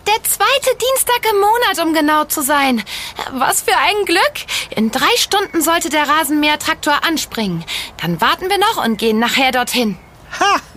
Der 0.07 0.23
zweite 0.23 0.77
Dienstag 0.77 1.31
im 1.31 1.39
Monat, 1.39 1.79
um 1.85 1.93
genau 1.93 2.25
zu 2.25 2.41
sein. 2.41 2.83
Was 3.33 3.61
für 3.61 3.77
ein 3.77 4.05
Glück. 4.05 4.21
In 4.75 4.91
drei 4.91 5.15
Stunden 5.17 5.61
sollte 5.61 5.89
der 5.89 6.07
Rasenmähertraktor 6.07 7.03
anspringen. 7.03 7.63
Dann 8.01 8.19
warten 8.19 8.49
wir 8.49 8.57
noch 8.57 8.83
und 8.83 8.97
gehen 8.97 9.19
nachher 9.19 9.51
dorthin. 9.51 9.97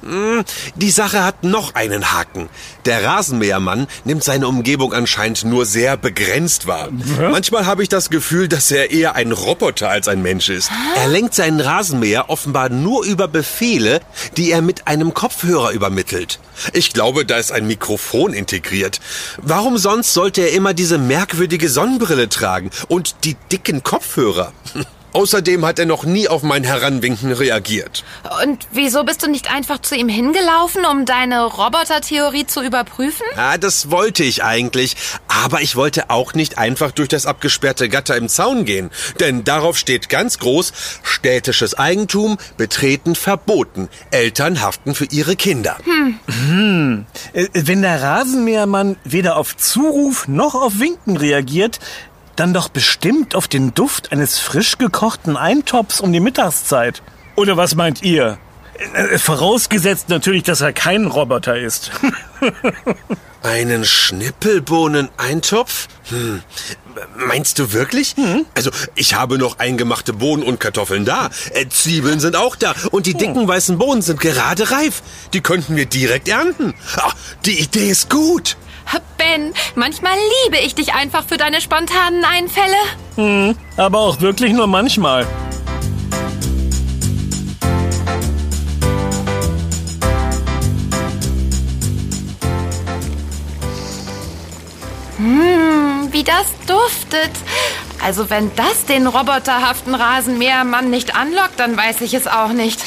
Hm, 0.03 0.45
Die 0.77 0.91
Sache 0.91 1.25
hat 1.25 1.43
noch 1.43 1.75
einen 1.75 2.13
Haken. 2.13 2.49
Der 2.85 3.03
Rasenmähermann 3.05 3.89
nimmt 4.05 4.23
seine 4.23 4.47
Umgebung 4.47 4.93
anscheinend 4.93 5.45
nur 5.45 5.67
sehr 5.67 5.97
begrenzt 5.97 6.67
wahr. 6.69 6.91
Manchmal 7.19 7.67
habe 7.67 7.83
ich 7.83 7.89
das 7.89 8.11
Gefühl, 8.11 8.47
dass 8.47 8.71
er 8.71 8.91
eher 8.93 9.17
ein 9.17 9.33
Roboter 9.33 9.89
als 9.89 10.07
ein 10.07 10.23
Mensch 10.23 10.49
ist. 10.49 10.71
Er 10.97 11.09
lenkt 11.09 11.35
seinen 11.35 11.61
Rasenmäher 11.61 12.31
offenbar 12.31 12.69
nur 12.69 13.05
über 13.05 13.27
Befehle, 13.27 14.01
die 14.37 14.53
er 14.53 14.63
mit 14.63 14.87
einem 14.87 15.13
Kopfhörer 15.13 15.73
übermittelt. 15.73 16.39
Ich 16.73 16.93
glaube, 16.93 17.25
da 17.27 17.37
ist 17.37 17.51
ein 17.51 17.67
Mikrofon 17.67 18.33
integriert. 18.33 19.01
Warum 19.39 19.77
sonst 19.77 20.15
sollte 20.15 20.43
er 20.43 20.53
immer 20.53 20.73
diese 20.75 20.99
merkwürdige 20.99 21.69
Sonnenbrille 21.69 22.29
tragen 22.29 22.71
und 22.89 23.17
die 23.25 23.37
dicken 23.51 23.83
Kopfhörer? 23.83 24.53
Außerdem 25.17 25.65
hat 25.65 25.79
er 25.79 25.87
noch 25.87 26.05
nie 26.05 26.29
auf 26.29 26.43
mein 26.43 26.63
Heranwinken 26.63 27.33
reagiert. 27.33 28.05
Und 28.45 28.67
wieso 28.71 29.03
bist 29.03 29.23
du 29.23 29.31
nicht 29.31 29.51
einfach 29.51 29.79
zu 29.81 29.95
ihm 29.95 30.11
hingelaufen, 30.11 30.85
um 30.85 31.07
deine 31.07 31.43
Robotertheorie 31.43 32.47
zu 32.47 32.63
überprüfen? 32.63 33.25
Ja, 33.35 33.57
das 33.57 33.91
wollte 33.91 34.25
ich 34.25 34.45
eigentlich. 34.45 34.95
Aber 35.27 35.63
ich 35.63 35.75
wollte 35.75 36.11
auch 36.11 36.35
nicht 36.35 36.59
einfach 36.59 36.91
durch 36.91 37.09
das 37.09 37.25
abgesperrte 37.25 37.89
Gatter 37.89 38.15
im 38.15 38.29
Zaun 38.29 38.67
gehen. 38.67 38.91
Denn 39.19 39.43
darauf 39.43 39.79
steht 39.79 40.11
ganz 40.11 40.39
groß, 40.39 40.75
städtisches 41.03 41.73
Eigentum 41.73 42.37
betreten 42.59 43.15
verboten. 43.15 43.89
Eltern 44.11 44.61
haften 44.61 44.95
für 44.95 45.07
ihre 45.07 45.35
Kinder. 45.35 45.79
Äh, 47.33 47.49
Wenn 47.55 47.81
der 47.81 48.03
Rasenmähermann 48.03 48.97
weder 49.05 49.37
auf 49.39 49.57
Zuruf 49.57 50.29
noch 50.29 50.55
auf 50.55 50.79
Winken 50.79 51.17
reagiert, 51.17 51.81
dann 52.37 52.55
doch 52.55 52.69
bestimmt 52.69 53.35
auf 53.35 53.49
den 53.49 53.75
Duft 53.75 54.13
eines 54.13 54.39
frisch 54.39 54.79
gekochten 54.79 55.37
Eintopfs 55.37 56.01
um 56.01 56.13
die 56.13 56.21
Mittagszeit. 56.21 57.03
Oder 57.35 57.57
was 57.57 57.75
meint 57.75 58.03
ihr? 58.03 58.39
Äh, 58.95 59.19
Vorausgesetzt 59.19 60.09
natürlich, 60.09 60.43
dass 60.43 60.61
er 60.61 60.73
kein 60.73 61.07
Roboter 61.07 61.59
ist. 61.59 61.91
Einen 63.43 63.85
Schnippelbohnen-Eintopf? 63.85 65.89
Hm. 66.09 66.43
Meinst 67.15 67.59
du 67.59 67.73
wirklich? 67.73 68.15
Also, 68.55 68.71
ich 68.95 69.15
habe 69.15 69.39
noch 69.39 69.59
eingemachte 69.59 70.13
Bohnen 70.13 70.43
und 70.43 70.59
Kartoffeln 70.59 71.05
da. 71.05 71.31
Äh, 71.53 71.69
Zwiebeln 71.69 72.21
sind 72.21 72.37
auch 72.37 72.57
da. 72.57 72.75
Und 72.91 73.07
die 73.07 73.15
dicken 73.15 73.47
weißen 73.47 73.79
Bohnen 73.79 74.03
sind 74.03 74.21
gerade 74.21 74.71
reif. 74.71 75.03
Die 75.33 75.43
könnten 75.43 75.77
wir 75.77 75.87
direkt 75.87 76.29
ernten. 76.29 76.75
Ah, 76.97 77.13
die 77.45 77.61
Idee 77.61 77.91
ist 77.91 78.11
gut. 78.11 78.57
Ben, 79.27 79.53
manchmal 79.75 80.13
liebe 80.45 80.59
ich 80.65 80.75
dich 80.77 80.95
einfach 80.95 81.25
für 81.27 81.37
deine 81.37 81.61
spontanen 81.61 82.25
Einfälle. 82.25 83.57
Aber 83.77 83.99
auch 83.99 84.21
wirklich 84.21 84.53
nur 84.53 84.69
manchmal. 84.69 85.27
Wie 95.19 96.23
das 96.23 96.47
duftet. 96.67 97.33
Also 98.05 98.31
wenn 98.31 98.55
das 98.55 98.85
den 98.85 99.07
roboterhaften 99.09 99.95
Rasenmähermann 99.95 100.89
nicht 100.89 101.17
anlockt, 101.17 101.59
dann 101.59 101.77
weiß 101.77 102.03
ich 102.03 102.15
es 102.15 102.29
auch 102.29 102.51
nicht. 102.51 102.81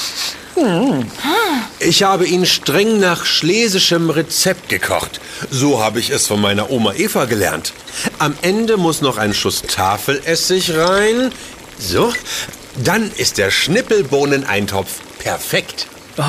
Ich 1.80 2.04
habe 2.04 2.28
ihn 2.28 2.46
streng 2.46 3.00
nach 3.00 3.26
schlesischem 3.26 4.10
Rezept 4.10 4.70
gekocht. 4.70 5.22
So 5.50 5.82
habe 5.82 6.00
ich 6.00 6.10
es 6.10 6.28
von 6.28 6.42
meiner 6.42 6.70
Oma 6.72 6.94
Eva 6.94 7.26
gelernt. 7.26 7.74
Am 8.18 8.36
Ende 8.42 8.78
muss 8.78 9.02
noch 9.02 9.18
ein 9.18 9.34
Schuss 9.34 9.62
Tafelessig 9.62 10.76
rein. 10.76 11.32
So, 11.80 12.12
dann 12.84 13.12
ist 13.18 13.38
der 13.38 13.52
Schnippelbohneneintopf 13.52 15.00
perfekt. 15.20 15.88
Oh, 16.18 16.24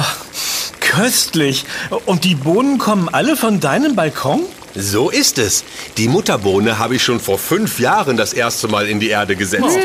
köstlich. 0.81 1.65
Und 2.07 2.25
die 2.25 2.37
Bohnen 2.37 2.79
kommen 2.79 3.09
alle 3.09 3.37
von 3.37 3.61
deinem 3.61 3.97
Balkon? 3.97 4.43
So 4.75 5.11
ist 5.11 5.39
es. 5.39 5.65
Die 5.97 6.09
Mutterbohne 6.09 6.79
habe 6.79 6.97
ich 6.97 7.03
schon 7.03 7.19
vor 7.19 7.39
fünf 7.39 7.81
Jahren 7.81 8.17
das 8.17 8.33
erste 8.33 8.69
Mal 8.69 8.89
in 8.89 9.01
die 9.01 9.09
Erde 9.09 9.35
gesetzt. 9.35 9.79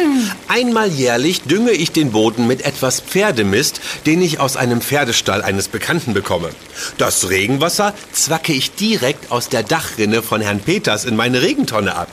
Einmal 0.48 0.90
jährlich 0.90 1.42
dünge 1.42 1.72
ich 1.72 1.92
den 1.92 2.12
Boden 2.12 2.46
mit 2.46 2.64
etwas 2.66 3.00
Pferdemist, 3.00 3.82
den 4.06 4.22
ich 4.22 4.40
aus 4.40 4.58
einem 4.58 4.82
Pferdestall 4.82 5.42
eines 5.42 5.68
Bekannten 5.68 6.14
bekomme. 6.14 6.50
Das 6.98 7.30
Regenwasser 7.30 7.94
zwacke 8.12 8.54
ich 8.54 8.76
direkt 8.76 9.32
aus 9.32 9.50
der 9.50 9.64
Dachrinne 9.64 10.22
von 10.22 10.42
Herrn 10.42 10.60
Peters 10.60 11.06
in 11.06 11.16
meine 11.16 11.42
Regentonne 11.42 11.96
ab. 11.96 12.10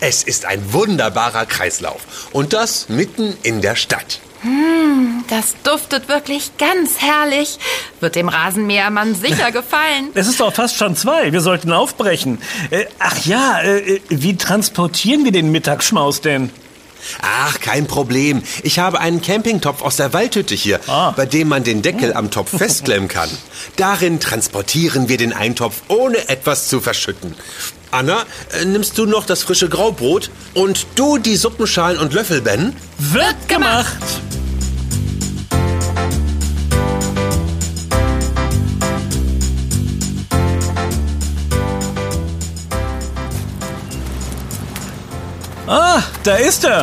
Es 0.00 0.22
ist 0.22 0.44
ein 0.44 0.72
wunderbarer 0.72 1.46
Kreislauf. 1.46 2.28
Und 2.32 2.52
das 2.52 2.88
mitten 2.88 3.36
in 3.42 3.62
der 3.62 3.76
Stadt. 3.76 4.20
Das 5.28 5.54
duftet 5.64 6.08
wirklich 6.08 6.56
ganz 6.58 6.98
herrlich. 6.98 7.58
Wird 8.00 8.14
dem 8.14 8.28
Rasenmähermann 8.28 9.14
sicher 9.14 9.50
gefallen. 9.52 10.10
Es 10.14 10.26
ist 10.28 10.40
doch 10.40 10.52
fast 10.54 10.76
schon 10.76 10.94
zwei. 10.96 11.32
Wir 11.32 11.40
sollten 11.40 11.72
aufbrechen. 11.72 12.38
Äh, 12.70 12.86
ach 12.98 13.24
ja, 13.26 13.60
äh, 13.62 14.00
wie 14.08 14.36
transportieren 14.36 15.24
wir 15.24 15.32
den 15.32 15.50
Mittagsschmaus 15.50 16.20
denn? 16.20 16.50
Ach, 17.22 17.60
kein 17.60 17.86
Problem. 17.86 18.42
Ich 18.64 18.78
habe 18.80 18.98
einen 19.00 19.22
Campingtopf 19.22 19.82
aus 19.82 19.96
der 19.96 20.12
Waldhütte 20.12 20.54
hier, 20.56 20.80
Ah. 20.88 21.12
bei 21.12 21.24
dem 21.26 21.48
man 21.48 21.62
den 21.62 21.82
Deckel 21.82 22.12
am 22.14 22.30
Topf 22.30 22.50
festklemmen 22.58 23.08
kann. 23.08 23.30
Darin 23.76 24.18
transportieren 24.18 25.08
wir 25.08 25.16
den 25.16 25.32
Eintopf, 25.32 25.82
ohne 25.88 26.28
etwas 26.28 26.68
zu 26.68 26.80
verschütten. 26.80 27.34
Anna, 27.92 28.24
äh, 28.60 28.64
nimmst 28.64 28.98
du 28.98 29.06
noch 29.06 29.24
das 29.24 29.42
frische 29.44 29.68
Graubrot? 29.68 30.30
Und 30.54 30.86
du 30.96 31.18
die 31.18 31.36
Suppenschalen 31.36 31.98
und 31.98 32.12
Löffel, 32.12 32.40
Ben? 32.42 32.74
Wird 32.98 33.48
gemacht! 33.48 33.96
Ah, 45.66 46.02
da 46.22 46.36
ist 46.36 46.64
er. 46.64 46.82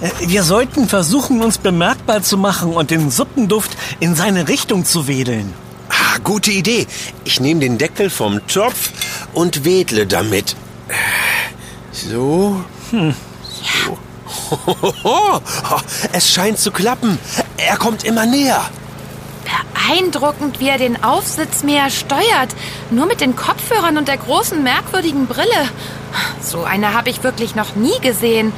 Äh, 0.00 0.10
Wir 0.20 0.42
sollten 0.42 0.88
versuchen, 0.88 1.42
uns 1.42 1.58
bemerkbar 1.58 2.22
zu 2.22 2.36
machen 2.36 2.72
und 2.72 2.90
den 2.90 3.10
Suppenduft 3.10 3.76
in 4.00 4.14
seine 4.14 4.48
Richtung 4.48 4.84
zu 4.84 5.06
wedeln. 5.06 5.52
Ah, 5.88 6.18
gute 6.24 6.50
Idee. 6.50 6.86
Ich 7.24 7.40
nehme 7.40 7.60
den 7.60 7.78
Deckel 7.78 8.10
vom 8.10 8.44
Topf 8.46 8.90
und 9.32 9.64
wedle 9.64 10.06
damit. 10.06 10.56
So. 11.92 12.64
So. 12.90 13.98
Es 16.12 16.30
scheint 16.30 16.58
zu 16.58 16.70
klappen. 16.70 17.18
Er 17.56 17.76
kommt 17.76 18.04
immer 18.04 18.26
näher. 18.26 18.60
Beeindruckend, 19.74 20.60
wie 20.60 20.68
er 20.68 20.78
den 20.78 21.02
Aufsitzmäher 21.02 21.90
steuert. 21.90 22.54
Nur 22.90 23.06
mit 23.06 23.20
den 23.20 23.36
Kopfhörern 23.36 23.96
und 23.98 24.08
der 24.08 24.16
großen, 24.18 24.62
merkwürdigen 24.62 25.26
Brille. 25.26 25.68
So 26.46 26.62
eine 26.62 26.94
habe 26.94 27.10
ich 27.10 27.24
wirklich 27.24 27.56
noch 27.56 27.74
nie 27.74 27.98
gesehen. 28.00 28.52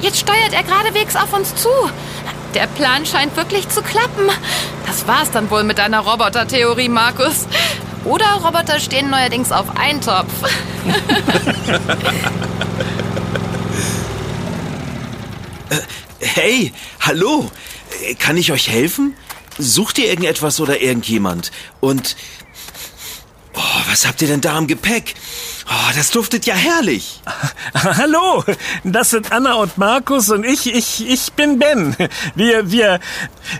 Jetzt 0.00 0.20
steuert 0.20 0.52
er 0.52 0.62
geradewegs 0.62 1.16
auf 1.16 1.32
uns 1.32 1.54
zu. 1.56 1.68
Der 2.54 2.68
Plan 2.68 3.04
scheint 3.04 3.36
wirklich 3.36 3.68
zu 3.68 3.82
klappen. 3.82 4.28
Das 4.86 5.08
war's 5.08 5.32
dann 5.32 5.50
wohl 5.50 5.64
mit 5.64 5.78
deiner 5.78 5.98
Robotertheorie, 6.00 6.88
Markus. 6.88 7.48
Oder 8.04 8.26
Roboter 8.34 8.78
stehen 8.78 9.10
neuerdings 9.10 9.50
auf 9.50 9.76
Eintopf. 9.76 10.30
Hey, 16.20 16.72
hallo. 17.00 17.50
Äh, 18.02 18.14
Kann 18.14 18.36
ich 18.36 18.50
euch 18.50 18.68
helfen? 18.68 19.14
Sucht 19.58 19.98
ihr 19.98 20.08
irgendetwas 20.08 20.58
oder 20.58 20.80
irgendjemand? 20.80 21.52
Und... 21.80 22.16
Oh, 23.54 23.60
was 23.88 24.06
habt 24.06 24.20
ihr 24.22 24.28
denn 24.28 24.40
da 24.40 24.58
im 24.58 24.66
Gepäck? 24.66 25.14
Oh, 25.66 25.92
das 25.96 26.10
duftet 26.10 26.44
ja 26.44 26.54
herrlich. 26.54 27.20
Hallo, 27.74 28.44
das 28.84 29.10
sind 29.10 29.32
Anna 29.32 29.54
und 29.54 29.78
Markus 29.78 30.28
und 30.30 30.44
ich, 30.44 30.72
ich, 30.72 31.08
ich 31.08 31.32
bin 31.32 31.58
Ben. 31.58 31.96
Wir, 32.34 32.70
wir, 32.70 33.00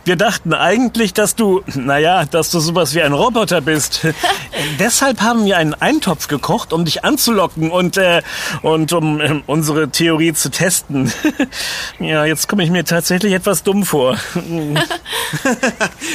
wir 0.04 0.16
dachten 0.16 0.52
eigentlich, 0.52 1.14
dass 1.14 1.34
du, 1.34 1.62
naja, 1.74 2.26
dass 2.26 2.50
du 2.50 2.60
sowas 2.60 2.94
wie 2.94 3.00
ein 3.00 3.14
Roboter 3.14 3.62
bist. 3.62 4.06
Deshalb 4.78 5.22
haben 5.22 5.46
wir 5.46 5.56
einen 5.56 5.72
Eintopf 5.72 6.28
gekocht, 6.28 6.74
um 6.74 6.84
dich 6.84 7.04
anzulocken 7.04 7.70
und, 7.70 7.96
äh, 7.96 8.20
und 8.60 8.92
um 8.92 9.20
ähm, 9.20 9.42
unsere 9.46 9.88
Theorie 9.88 10.34
zu 10.34 10.50
testen. 10.50 11.10
ja, 12.00 12.26
jetzt 12.26 12.48
komme 12.48 12.64
ich 12.64 12.70
mir 12.70 12.84
tatsächlich 12.84 13.32
etwas 13.32 13.62
dumm 13.62 13.84
vor. 13.84 14.18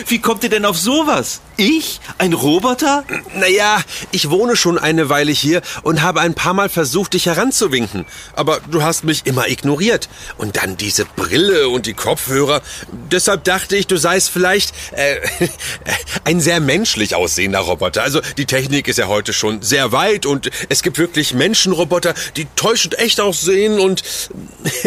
Wie 0.08 0.20
kommt 0.20 0.44
ihr 0.44 0.50
denn 0.50 0.66
auf 0.66 0.78
sowas? 0.78 1.42
Ich? 1.58 2.00
Ein 2.20 2.34
Roboter? 2.34 3.04
Naja, 3.34 3.78
Ich 4.12 4.30
wohne 4.30 4.56
schon 4.56 4.78
eine 4.78 5.10
Weile 5.10 5.32
hier 5.32 5.62
und 5.84 6.02
habe 6.02 6.22
ein 6.22 6.34
paar 6.34 6.54
Mal 6.54 6.70
versucht, 6.70 7.14
dich 7.14 7.26
heranzuwinken. 7.26 8.06
Aber 8.34 8.60
du 8.70 8.84
hast 8.84 9.04
mich 9.04 9.26
immer 9.26 9.48
ignoriert. 9.48 10.10
Und 10.38 10.58
dann 10.58 10.78
diese 10.78 11.06
Brille 11.06 11.70
und 11.70 11.86
die 11.86 11.94
Kopfhörer. 11.94 12.62
Deshalb 13.12 13.44
dachte 13.44 13.76
ich, 13.76 13.88
du 13.88 13.98
seist 13.98 14.30
vielleicht 14.30 14.74
äh, 14.92 15.18
ein 16.24 16.40
sehr 16.40 16.60
menschlich 16.60 17.16
aussehender 17.16 17.60
Roboter. 17.60 18.04
Also 18.04 18.22
die 18.38 18.46
Technik 18.46 18.88
ist 18.88 18.98
ja 18.98 19.08
heute 19.08 19.34
schon 19.34 19.62
sehr 19.62 19.92
weit 19.92 20.26
und 20.26 20.50
es 20.70 20.84
gibt 20.84 20.98
wirklich 20.98 21.34
Menschenroboter, 21.34 22.14
die 22.36 22.46
täuschend 22.56 22.98
echt 23.00 23.20
aussehen 23.20 23.80
und... 23.80 24.04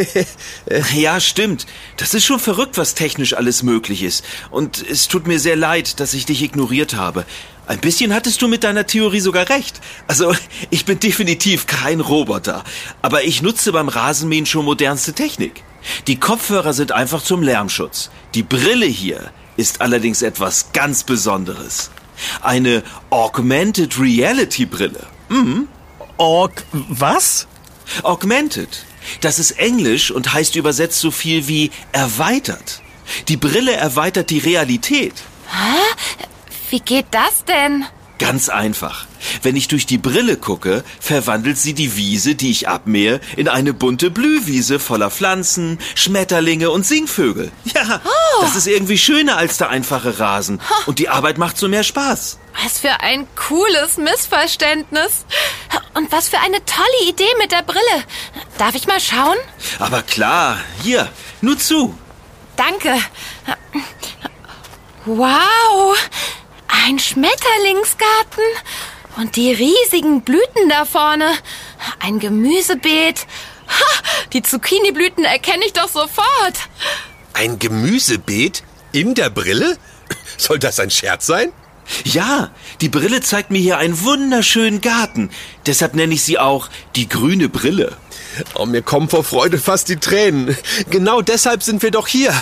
ja, 0.95 1.21
stimmt. 1.21 1.67
Das 1.97 2.15
ist 2.15 2.25
schon 2.25 2.41
verrückt, 2.41 2.79
was 2.79 2.95
technisch 2.95 3.35
alles 3.35 3.63
möglich 3.63 4.03
ist. 4.03 4.25
Und 4.51 4.85
es 4.89 5.09
tut 5.09 5.27
mir 5.27 5.39
sehr 5.39 5.57
leid, 5.57 6.01
dass 6.01 6.15
ich 6.15 6.27
dich 6.27 6.43
ignoriert 6.43 6.95
habe. 6.95 7.25
Ein 7.67 7.81
bisschen 7.81 8.13
hattest 8.13 8.43
du 8.43 8.49
mit 8.49 8.65
deiner 8.65 8.87
Theorie 8.87 9.21
sogar 9.21 9.49
recht. 9.49 9.81
Also, 10.09 10.35
ich 10.71 10.85
bin 10.85 10.99
definitiv 10.99 11.67
kein 11.67 12.01
Roboter. 12.01 12.65
Aber 13.03 13.25
ich 13.25 13.43
nutze 13.43 13.73
beim 13.73 13.89
Rasenmähen 13.89 14.47
schon 14.47 14.65
modernste 14.65 15.13
Technik. 15.13 15.63
Die 16.07 16.19
Kopfhörer 16.19 16.73
sind 16.73 16.93
einfach 16.93 17.23
zum 17.23 17.43
Lärmschutz. 17.43 18.11
Die 18.35 18.43
Brille 18.43 18.87
hier 18.87 19.33
ist 19.57 19.81
allerdings 19.81 20.23
etwas 20.23 20.73
ganz 20.73 21.05
Besonderes. 21.05 21.91
Eine 22.41 22.83
Augmented 23.11 23.99
Reality 23.99 24.67
Brille. 24.67 25.07
Mhm. 25.29 25.69
Aug 26.19 26.53
was? 26.89 27.47
Augmented. 28.03 28.85
Das 29.21 29.39
ist 29.39 29.53
Englisch 29.53 30.11
und 30.11 30.33
heißt 30.33 30.57
übersetzt 30.57 31.01
so 31.01 31.11
viel 31.11 31.49
wie 31.49 31.71
erweitert. 31.91 32.81
Die 33.29 33.37
Brille 33.37 33.73
erweitert 33.73 34.31
die 34.31 34.39
Realität. 34.39 35.15
Hä? 35.49 36.27
Wie 36.73 36.81
geht 36.81 37.05
das 37.11 37.45
denn? 37.45 37.85
Ganz 38.19 38.49
einfach. 38.49 39.05
Wenn 39.43 39.57
ich 39.57 39.69
durch 39.69 39.85
die 39.85 39.99
Brille 39.99 40.39
gucke, 40.39 40.85
verwandelt 41.01 41.59
sie 41.59 41.75
die 41.75 41.99
Wiese, 41.99 42.35
die 42.35 42.51
ich 42.51 42.67
abmähe, 42.67 43.21
in 43.37 43.47
eine 43.47 43.75
bunte 43.75 44.11
Blühwiese 44.11 44.79
voller 44.79 45.11
Pflanzen, 45.11 45.79
Schmetterlinge 45.95 46.71
und 46.71 46.87
Singvögel. 46.87 47.53
Ja, 47.75 48.01
oh. 48.03 48.41
das 48.41 48.57
ist 48.57 48.69
irgendwie 48.69 48.97
schöner 48.97 49.37
als 49.37 49.59
der 49.59 49.69
einfache 49.69 50.19
Rasen. 50.19 50.63
Und 50.87 50.99
die 50.99 51.11
Arbeit 51.11 51.37
macht 51.37 51.59
so 51.59 51.69
mehr 51.69 51.85
Spaß. 51.85 52.39
Was 52.65 52.79
für 52.79 53.01
ein 53.01 53.27
cooles 53.37 53.99
Missverständnis. 53.99 55.27
Und 55.93 56.11
was 56.11 56.31
für 56.31 56.39
eine 56.39 56.65
tolle 56.65 57.11
Idee 57.11 57.35
mit 57.39 57.53
der 57.53 57.63
Brille. 57.65 58.05
Darf 58.57 58.75
ich 58.75 58.87
mal 58.87 58.99
schauen? 59.01 59.37
Aber 59.79 60.01
klar, 60.01 60.59
hier, 60.83 61.11
nur 61.43 61.59
zu. 61.59 61.99
Danke. 62.57 62.99
Wow, 65.05 65.97
ein 66.73 66.99
Schmetterlingsgarten 66.99 68.45
und 69.17 69.37
die 69.37 69.53
riesigen 69.53 70.23
Blüten 70.23 70.69
da 70.69 70.85
vorne. 70.85 71.31
Ein 72.01 72.19
Gemüsebeet. 72.19 73.27
Ha, 73.69 74.03
die 74.33 74.43
Zucchiniblüten 74.43 75.25
erkenne 75.25 75.65
ich 75.67 75.73
doch 75.73 75.89
sofort. 75.89 76.57
Ein 77.35 77.59
Gemüsebeet 77.59 78.63
in 78.93 79.15
der 79.15 79.31
Brille? 79.31 79.79
Soll 80.39 80.59
das 80.59 80.81
ein 80.81 80.91
Scherz 80.91 81.27
sein? 81.27 81.53
Ja, 82.05 82.51
die 82.81 82.89
Brille 82.89 83.21
zeigt 83.21 83.51
mir 83.51 83.59
hier 83.59 83.79
einen 83.79 84.01
wunderschönen 84.03 84.81
Garten. 84.81 85.31
Deshalb 85.67 85.95
nenne 85.95 86.15
ich 86.15 86.23
sie 86.23 86.39
auch 86.39 86.69
die 86.97 87.09
grüne 87.09 87.49
Brille. 87.49 87.97
Oh, 88.55 88.67
mir 88.67 88.83
kommen 88.83 89.09
vor 89.09 89.25
Freude 89.25 89.59
fast 89.59 89.89
die 89.89 89.97
Tränen. 89.97 90.57
Genau 90.91 91.21
deshalb 91.21 91.63
sind 91.63 91.83
wir 91.83 91.91
doch 91.91 92.09
hier. 92.09 92.33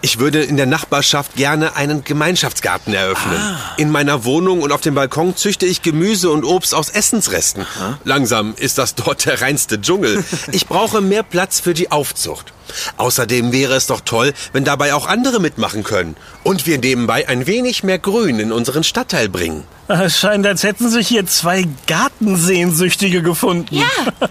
Ich 0.00 0.18
würde 0.18 0.42
in 0.42 0.56
der 0.56 0.66
Nachbarschaft 0.66 1.36
gerne 1.36 1.76
einen 1.76 2.04
Gemeinschaftsgarten 2.04 2.94
eröffnen. 2.94 3.36
Ah. 3.36 3.74
In 3.76 3.90
meiner 3.90 4.24
Wohnung 4.24 4.62
und 4.62 4.72
auf 4.72 4.80
dem 4.80 4.94
Balkon 4.94 5.36
züchte 5.36 5.66
ich 5.66 5.82
Gemüse 5.82 6.30
und 6.30 6.44
Obst 6.44 6.74
aus 6.74 6.88
Essensresten. 6.90 7.62
Aha. 7.62 7.98
Langsam 8.04 8.54
ist 8.56 8.78
das 8.78 8.94
dort 8.94 9.24
der 9.26 9.40
reinste 9.40 9.80
Dschungel. 9.80 10.24
Ich 10.52 10.66
brauche 10.66 11.00
mehr 11.00 11.22
Platz 11.22 11.60
für 11.60 11.72
die 11.72 11.90
Aufzucht. 11.90 12.52
Außerdem 12.96 13.52
wäre 13.52 13.74
es 13.74 13.86
doch 13.86 14.00
toll, 14.00 14.32
wenn 14.52 14.64
dabei 14.64 14.94
auch 14.94 15.06
andere 15.06 15.40
mitmachen 15.40 15.84
können. 15.84 16.16
Und 16.42 16.66
wir 16.66 16.78
nebenbei 16.78 17.28
ein 17.28 17.46
wenig 17.46 17.82
mehr 17.82 17.98
Grün 17.98 18.38
in 18.38 18.52
unseren 18.52 18.84
Stadtteil 18.84 19.28
bringen. 19.28 19.64
Es 19.88 20.18
scheint, 20.18 20.46
als 20.46 20.62
hätten 20.62 20.88
sich 20.88 21.08
hier 21.08 21.26
zwei 21.26 21.66
Gartensehnsüchtige 21.86 23.22
gefunden. 23.22 23.74
Ja. 23.74 23.86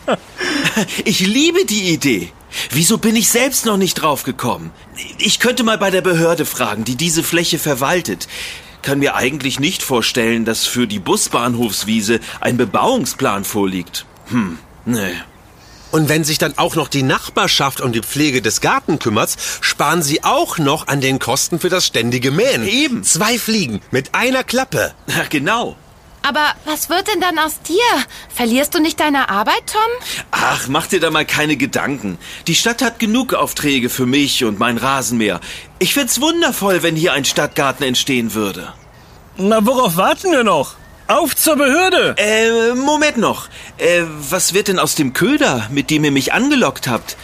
ich 1.05 1.19
liebe 1.19 1.65
die 1.65 1.93
Idee. 1.93 2.31
Wieso 2.69 2.97
bin 2.97 3.15
ich 3.15 3.29
selbst 3.29 3.65
noch 3.65 3.77
nicht 3.77 3.95
drauf 3.95 4.23
gekommen? 4.23 4.71
Ich 5.17 5.39
könnte 5.39 5.63
mal 5.63 5.77
bei 5.77 5.91
der 5.91 6.01
Behörde 6.01 6.45
fragen, 6.45 6.83
die 6.83 6.95
diese 6.95 7.23
Fläche 7.23 7.59
verwaltet. 7.59 8.27
Kann 8.81 8.99
mir 8.99 9.15
eigentlich 9.15 9.59
nicht 9.59 9.83
vorstellen, 9.83 10.43
dass 10.43 10.65
für 10.65 10.87
die 10.87 10.99
Busbahnhofswiese 10.99 12.19
ein 12.39 12.57
Bebauungsplan 12.57 13.43
vorliegt. 13.43 14.05
Hm, 14.29 14.57
nee. 14.85 15.13
Und 15.91 16.09
wenn 16.09 16.23
sich 16.23 16.37
dann 16.37 16.57
auch 16.57 16.75
noch 16.75 16.87
die 16.87 17.03
Nachbarschaft 17.03 17.81
um 17.81 17.91
die 17.91 18.01
Pflege 18.01 18.41
des 18.41 18.61
Garten 18.61 18.99
kümmert, 18.99 19.35
sparen 19.59 20.01
sie 20.01 20.23
auch 20.23 20.57
noch 20.57 20.87
an 20.87 21.01
den 21.01 21.19
Kosten 21.19 21.59
für 21.59 21.69
das 21.69 21.85
ständige 21.85 22.31
Mähen. 22.31 22.67
Eben. 22.67 23.03
Zwei 23.03 23.37
Fliegen 23.37 23.81
mit 23.91 24.15
einer 24.15 24.43
Klappe. 24.43 24.93
Ja, 25.07 25.25
genau. 25.29 25.75
Aber 26.23 26.53
was 26.65 26.89
wird 26.89 27.07
denn 27.07 27.19
dann 27.19 27.39
aus 27.39 27.61
dir? 27.61 27.81
Verlierst 28.33 28.75
du 28.75 28.79
nicht 28.79 28.99
deine 28.99 29.29
Arbeit, 29.29 29.63
Tom? 29.65 29.81
Ach, 30.29 30.67
mach 30.67 30.85
dir 30.85 30.99
da 30.99 31.09
mal 31.09 31.25
keine 31.25 31.57
Gedanken. 31.57 32.19
Die 32.47 32.55
Stadt 32.55 32.83
hat 32.83 32.99
genug 32.99 33.33
Aufträge 33.33 33.89
für 33.89 34.05
mich 34.05 34.43
und 34.43 34.59
mein 34.59 34.77
Rasenmäher. 34.77 35.39
Ich 35.79 35.95
find's 35.95 36.21
wundervoll, 36.21 36.83
wenn 36.83 36.95
hier 36.95 37.13
ein 37.13 37.25
Stadtgarten 37.25 37.85
entstehen 37.85 38.35
würde. 38.35 38.71
Na, 39.37 39.65
worauf 39.65 39.97
warten 39.97 40.31
wir 40.31 40.43
noch? 40.43 40.75
Auf 41.07 41.35
zur 41.35 41.55
Behörde! 41.55 42.15
Äh, 42.17 42.73
Moment 42.73 43.17
noch. 43.17 43.47
Äh, 43.77 44.03
was 44.29 44.53
wird 44.53 44.67
denn 44.67 44.79
aus 44.79 44.95
dem 44.95 45.13
Köder, 45.13 45.67
mit 45.69 45.89
dem 45.89 46.03
ihr 46.05 46.11
mich 46.11 46.33
angelockt 46.33 46.87
habt? 46.87 47.17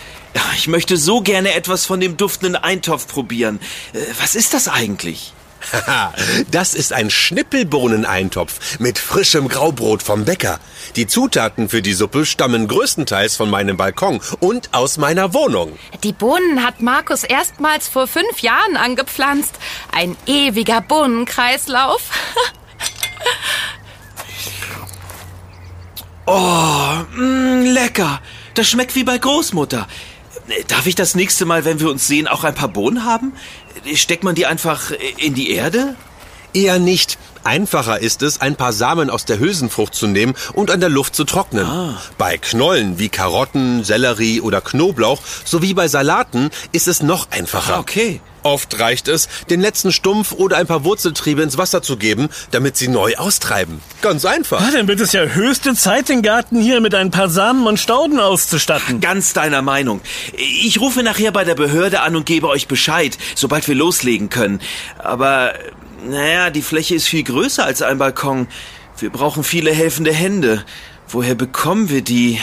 Ich 0.56 0.68
möchte 0.68 0.98
so 0.98 1.22
gerne 1.22 1.54
etwas 1.54 1.86
von 1.86 2.00
dem 2.00 2.18
duftenden 2.18 2.56
Eintopf 2.56 3.08
probieren. 3.08 3.60
Äh, 3.94 4.00
was 4.20 4.36
ist 4.36 4.54
das 4.54 4.68
eigentlich? 4.68 5.34
das 6.52 6.74
ist 6.76 6.94
ein 6.94 7.10
Schnippelbohneneintopf 7.10 8.80
mit 8.80 9.00
frischem 9.00 9.48
Graubrot 9.48 10.04
vom 10.04 10.26
Bäcker. 10.26 10.60
Die 10.96 11.08
Zutaten 11.08 11.70
für 11.70 11.82
die 11.82 11.94
Suppe 11.94 12.26
stammen 12.26 12.68
größtenteils 12.68 13.36
von 13.36 13.50
meinem 13.50 13.78
Balkon 13.78 14.22
und 14.40 14.74
aus 14.74 14.98
meiner 14.98 15.34
Wohnung. 15.34 15.78
Die 16.04 16.14
Bohnen 16.14 16.64
hat 16.66 16.82
Markus 16.82 17.24
erstmals 17.24 17.88
vor 17.88 18.08
fünf 18.08 18.40
Jahren 18.40 18.78
angepflanzt. 18.78 19.56
Ein 19.92 20.16
ewiger 20.26 20.82
Bohnenkreislauf. 20.82 22.02
Oh, 26.28 26.94
mh, 27.16 27.24
mm, 27.24 27.66
lecker. 27.74 28.22
Das 28.54 28.70
schmeckt 28.70 28.96
wie 28.96 29.06
bei 29.06 29.18
Großmutter. 29.18 29.88
Darf 30.68 30.86
ich 30.86 30.96
das 30.96 31.16
nächste 31.16 31.46
Mal, 31.46 31.64
wenn 31.64 31.80
wir 31.80 31.90
uns 31.90 32.06
sehen, 32.06 32.28
auch 32.28 32.44
ein 32.44 32.54
paar 32.54 32.68
Bohnen 32.68 33.06
haben? 33.06 33.34
Steckt 33.96 34.24
man 34.26 34.36
die 34.36 34.46
einfach 34.46 34.92
in 35.18 35.34
die 35.34 35.52
Erde? 35.52 35.96
Eher 36.54 36.80
nicht. 36.80 37.18
Einfacher 37.46 38.02
ist 38.02 38.24
es, 38.24 38.42
ein 38.42 38.58
paar 38.58 38.74
Samen 38.74 39.10
aus 39.10 39.24
der 39.24 39.40
Hülsenfrucht 39.40 39.96
zu 39.96 40.08
nehmen 40.08 40.34
und 40.54 40.70
an 40.70 40.82
der 40.82 40.90
Luft 40.90 41.16
zu 41.16 41.24
trocknen. 41.24 41.66
Ah. 41.66 42.02
Bei 42.18 42.38
Knollen 42.38 43.00
wie 43.00 43.08
Karotten, 43.08 43.86
Sellerie 43.86 44.42
oder 44.42 44.60
Knoblauch 44.60 45.22
sowie 45.46 45.74
bei 45.74 45.88
Salaten 45.88 46.50
ist 46.74 46.90
es 46.90 47.02
noch 47.02 47.32
einfacher. 47.32 47.76
Ah, 47.76 47.80
okay. 47.80 48.20
Oft 48.48 48.80
reicht 48.80 49.10
es, 49.10 49.28
den 49.50 49.60
letzten 49.60 49.92
Stumpf 49.92 50.32
oder 50.32 50.56
ein 50.56 50.68
paar 50.68 50.86
Wurzeltriebe 50.86 51.42
ins 51.42 51.58
Wasser 51.58 51.82
zu 51.82 51.98
geben, 51.98 52.30
damit 52.52 52.78
sie 52.78 52.88
neu 52.88 53.18
austreiben. 53.18 53.82
Ganz 54.02 54.24
einfach. 54.24 54.62
Ah, 54.62 54.72
dann 54.72 54.88
wird 54.88 55.02
es 55.02 55.12
ja 55.12 55.24
höchste 55.24 55.76
Zeit, 55.76 56.08
den 56.08 56.22
Garten 56.22 56.62
hier 56.62 56.80
mit 56.80 56.96
ein 56.96 57.12
paar 57.12 57.28
Samen 57.28 57.68
und 57.68 57.78
Stauden 57.78 58.22
auszustatten. 58.22 59.02
Ganz 59.02 59.34
deiner 59.34 59.62
Meinung. 59.62 60.00
Ich 60.38 60.80
rufe 60.80 61.04
nachher 61.04 61.34
bei 61.34 61.44
der 61.44 61.56
Behörde 61.56 62.00
an 62.00 62.16
und 62.16 62.26
gebe 62.26 62.48
euch 62.48 62.70
Bescheid, 62.70 63.18
sobald 63.36 63.68
wir 63.68 63.76
loslegen 63.76 64.30
können. 64.30 64.62
Aber 64.98 65.54
naja, 66.08 66.50
die 66.50 66.62
Fläche 66.62 66.96
ist 66.96 67.10
viel 67.10 67.24
größer 67.24 67.66
als 67.66 67.82
ein 67.82 67.98
Balkon. 67.98 68.48
Wir 68.98 69.10
brauchen 69.10 69.44
viele 69.44 69.74
helfende 69.74 70.14
Hände. 70.14 70.64
Woher 71.10 71.36
bekommen 71.36 71.90
wir 71.90 72.02
die? 72.02 72.40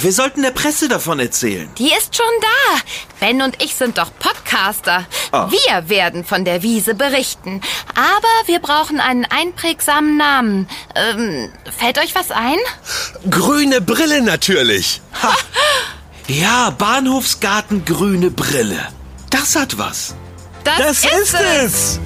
Wir 0.00 0.12
sollten 0.12 0.42
der 0.42 0.50
Presse 0.50 0.88
davon 0.88 1.20
erzählen. 1.20 1.68
Die 1.78 1.92
ist 1.92 2.16
schon 2.16 2.26
da. 2.40 2.80
Ben 3.20 3.42
und 3.42 3.62
ich 3.62 3.74
sind 3.74 3.98
doch 3.98 4.10
Podcaster. 4.18 5.06
Ach. 5.32 5.50
Wir 5.50 5.88
werden 5.88 6.24
von 6.24 6.44
der 6.44 6.62
Wiese 6.62 6.94
berichten. 6.94 7.60
Aber 7.94 8.46
wir 8.46 8.60
brauchen 8.60 9.00
einen 9.00 9.24
einprägsamen 9.26 10.16
Namen. 10.16 10.68
Ähm, 10.94 11.50
fällt 11.78 11.98
euch 11.98 12.14
was 12.14 12.30
ein? 12.30 12.58
Grüne 13.30 13.80
Brille 13.80 14.22
natürlich. 14.22 15.00
Ha. 15.22 15.34
Ja, 16.26 16.70
Bahnhofsgarten 16.70 17.84
Grüne 17.84 18.30
Brille. 18.30 18.78
Das 19.30 19.56
hat 19.56 19.78
was. 19.78 20.14
Das, 20.62 20.78
das 20.78 20.98
ist, 20.98 21.12
ist 21.12 21.34
es. 21.34 21.40
es. 21.40 22.00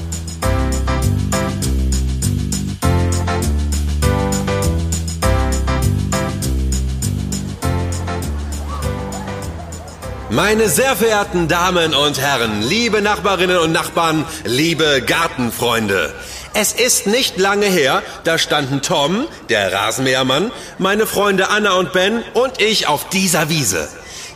Meine 10.34 10.68
sehr 10.68 10.96
verehrten 10.96 11.46
Damen 11.46 11.94
und 11.94 12.20
Herren, 12.20 12.60
liebe 12.60 13.00
Nachbarinnen 13.00 13.58
und 13.58 13.70
Nachbarn, 13.70 14.24
liebe 14.44 15.00
Gartenfreunde. 15.00 16.12
Es 16.54 16.72
ist 16.72 17.06
nicht 17.06 17.38
lange 17.38 17.66
her, 17.66 18.02
da 18.24 18.36
standen 18.36 18.82
Tom, 18.82 19.28
der 19.48 19.72
Rasenmähermann, 19.72 20.50
meine 20.78 21.06
Freunde 21.06 21.50
Anna 21.50 21.74
und 21.74 21.92
Ben 21.92 22.24
und 22.32 22.60
ich 22.60 22.88
auf 22.88 23.08
dieser 23.10 23.48
Wiese. 23.48 23.88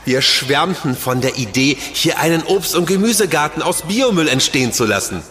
Wir 0.05 0.23
schwärmten 0.23 0.97
von 0.97 1.21
der 1.21 1.37
Idee, 1.37 1.77
hier 1.95 2.21
einen 2.21 2.45
Obst- 2.45 2.77
und 2.77 2.87
Gemüsegarten 2.87 3.61
aus 3.61 3.83
Biomüll 3.83 4.29
entstehen 4.29 4.73
zu 4.73 4.85
lassen. 4.85 5.25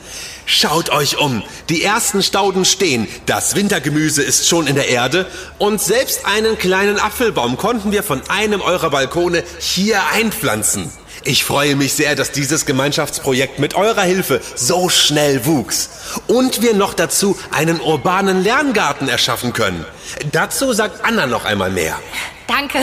Schaut 0.50 0.90
euch 0.92 1.18
um. 1.18 1.44
Die 1.68 1.84
ersten 1.84 2.24
Stauden 2.24 2.64
stehen. 2.64 3.06
Das 3.26 3.56
Wintergemüse 3.56 4.24
ist 4.24 4.48
schon 4.48 4.66
in 4.66 4.76
der 4.76 4.88
Erde. 4.88 5.26
Und 5.58 5.82
selbst 5.82 6.26
einen 6.26 6.58
kleinen 6.58 7.00
Apfelbaum 7.00 7.58
konnten 7.58 7.92
wir 7.92 8.02
von 8.02 8.22
einem 8.30 8.62
eurer 8.62 8.90
Balkone 8.90 9.44
hier 9.60 10.02
einpflanzen. 10.14 10.90
Ich 11.26 11.44
freue 11.44 11.76
mich 11.76 11.96
sehr, 11.96 12.16
dass 12.16 12.32
dieses 12.32 12.66
Gemeinschaftsprojekt 12.66 13.60
mit 13.60 13.76
eurer 13.76 14.04
Hilfe 14.04 14.40
so 14.56 14.88
schnell 14.88 15.46
wuchs. 15.46 15.90
Und 16.28 16.62
wir 16.62 16.74
noch 16.74 16.94
dazu 16.94 17.38
einen 17.52 17.82
urbanen 17.82 18.42
Lerngarten 18.42 19.10
erschaffen 19.10 19.52
können. 19.52 19.84
Dazu 20.32 20.72
sagt 20.72 21.04
Anna 21.04 21.28
noch 21.28 21.44
einmal 21.44 21.72
mehr. 21.72 22.00
Danke. 22.48 22.80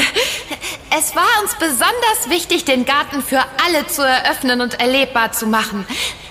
Es 0.96 1.16
war 1.16 1.26
uns 1.42 1.54
besonders 1.58 2.28
wichtig, 2.28 2.66
den 2.66 2.84
Garten 2.84 3.22
für 3.22 3.40
alle 3.64 3.86
zu 3.86 4.02
eröffnen 4.02 4.60
und 4.60 4.78
erlebbar 4.78 5.32
zu 5.32 5.46
machen. 5.46 5.86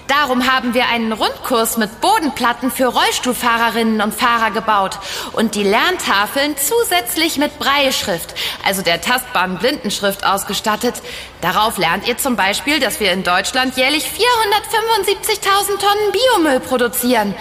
Darum 0.07 0.51
haben 0.51 0.73
wir 0.73 0.87
einen 0.87 1.13
Rundkurs 1.13 1.77
mit 1.77 2.01
Bodenplatten 2.01 2.71
für 2.71 2.87
Rollstuhlfahrerinnen 2.87 4.01
und 4.01 4.13
Fahrer 4.13 4.51
gebaut 4.51 4.99
und 5.31 5.55
die 5.55 5.63
Lerntafeln 5.63 6.55
zusätzlich 6.57 7.37
mit 7.37 7.57
Breilschrift, 7.57 8.35
also 8.65 8.81
der 8.81 8.99
tastbaren 8.99 9.57
Blindenschrift 9.57 10.25
ausgestattet. 10.25 10.95
Darauf 11.39 11.77
lernt 11.77 12.07
ihr 12.07 12.17
zum 12.17 12.35
Beispiel, 12.35 12.81
dass 12.81 12.99
wir 12.99 13.13
in 13.13 13.23
Deutschland 13.23 13.77
jährlich 13.77 14.05
475.000 14.05 15.79
Tonnen 15.79 16.11
Biomüll 16.11 16.59
produzieren. 16.59 17.33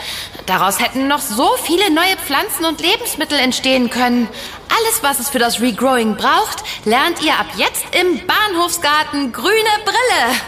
Daraus 0.46 0.81
hätten 0.81 1.09
noch 1.09 1.20
so 1.20 1.57
viele 1.64 1.92
neue 1.92 2.16
Pflanzen 2.16 2.64
und 2.64 2.81
Lebensmittel 2.81 3.38
entstehen 3.38 3.90
können. 3.90 4.29
Alles, 4.68 5.03
was 5.03 5.18
es 5.18 5.31
für 5.31 5.38
das 5.38 5.61
Regrowing 5.61 6.16
braucht, 6.16 6.64
lernt 6.85 7.22
ihr 7.22 7.35
ab 7.35 7.46
jetzt 7.57 7.85
im 8.01 8.25
Bahnhofsgarten 8.27 9.33
Grüne 9.33 9.70
Brille. 9.85 10.40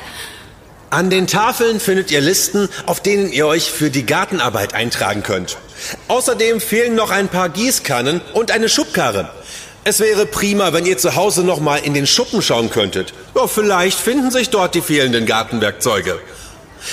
An 0.94 1.10
den 1.10 1.26
Tafeln 1.26 1.80
findet 1.80 2.12
ihr 2.12 2.20
Listen, 2.20 2.68
auf 2.86 3.00
denen 3.00 3.32
ihr 3.32 3.48
euch 3.48 3.72
für 3.72 3.90
die 3.90 4.06
Gartenarbeit 4.06 4.74
eintragen 4.74 5.24
könnt. 5.24 5.56
Außerdem 6.06 6.60
fehlen 6.60 6.94
noch 6.94 7.10
ein 7.10 7.26
paar 7.26 7.48
Gießkannen 7.48 8.20
und 8.32 8.52
eine 8.52 8.68
Schubkarre. 8.68 9.28
Es 9.82 9.98
wäre 9.98 10.24
prima, 10.24 10.72
wenn 10.72 10.86
ihr 10.86 10.96
zu 10.96 11.16
Hause 11.16 11.42
noch 11.42 11.58
mal 11.58 11.78
in 11.78 11.94
den 11.94 12.06
Schuppen 12.06 12.42
schauen 12.42 12.70
könntet. 12.70 13.12
Ja, 13.34 13.48
vielleicht 13.48 13.98
finden 13.98 14.30
sich 14.30 14.50
dort 14.50 14.76
die 14.76 14.82
fehlenden 14.82 15.26
Gartenwerkzeuge. 15.26 16.20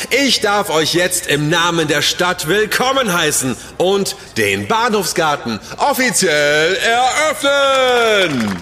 Ich 0.09 0.41
darf 0.41 0.71
euch 0.71 0.95
jetzt 0.95 1.27
im 1.27 1.49
Namen 1.51 1.87
der 1.87 2.01
Stadt 2.01 2.47
willkommen 2.47 3.13
heißen 3.13 3.55
und 3.77 4.15
den 4.35 4.67
Bahnhofsgarten 4.67 5.59
offiziell 5.77 6.75
eröffnen. 6.75 8.57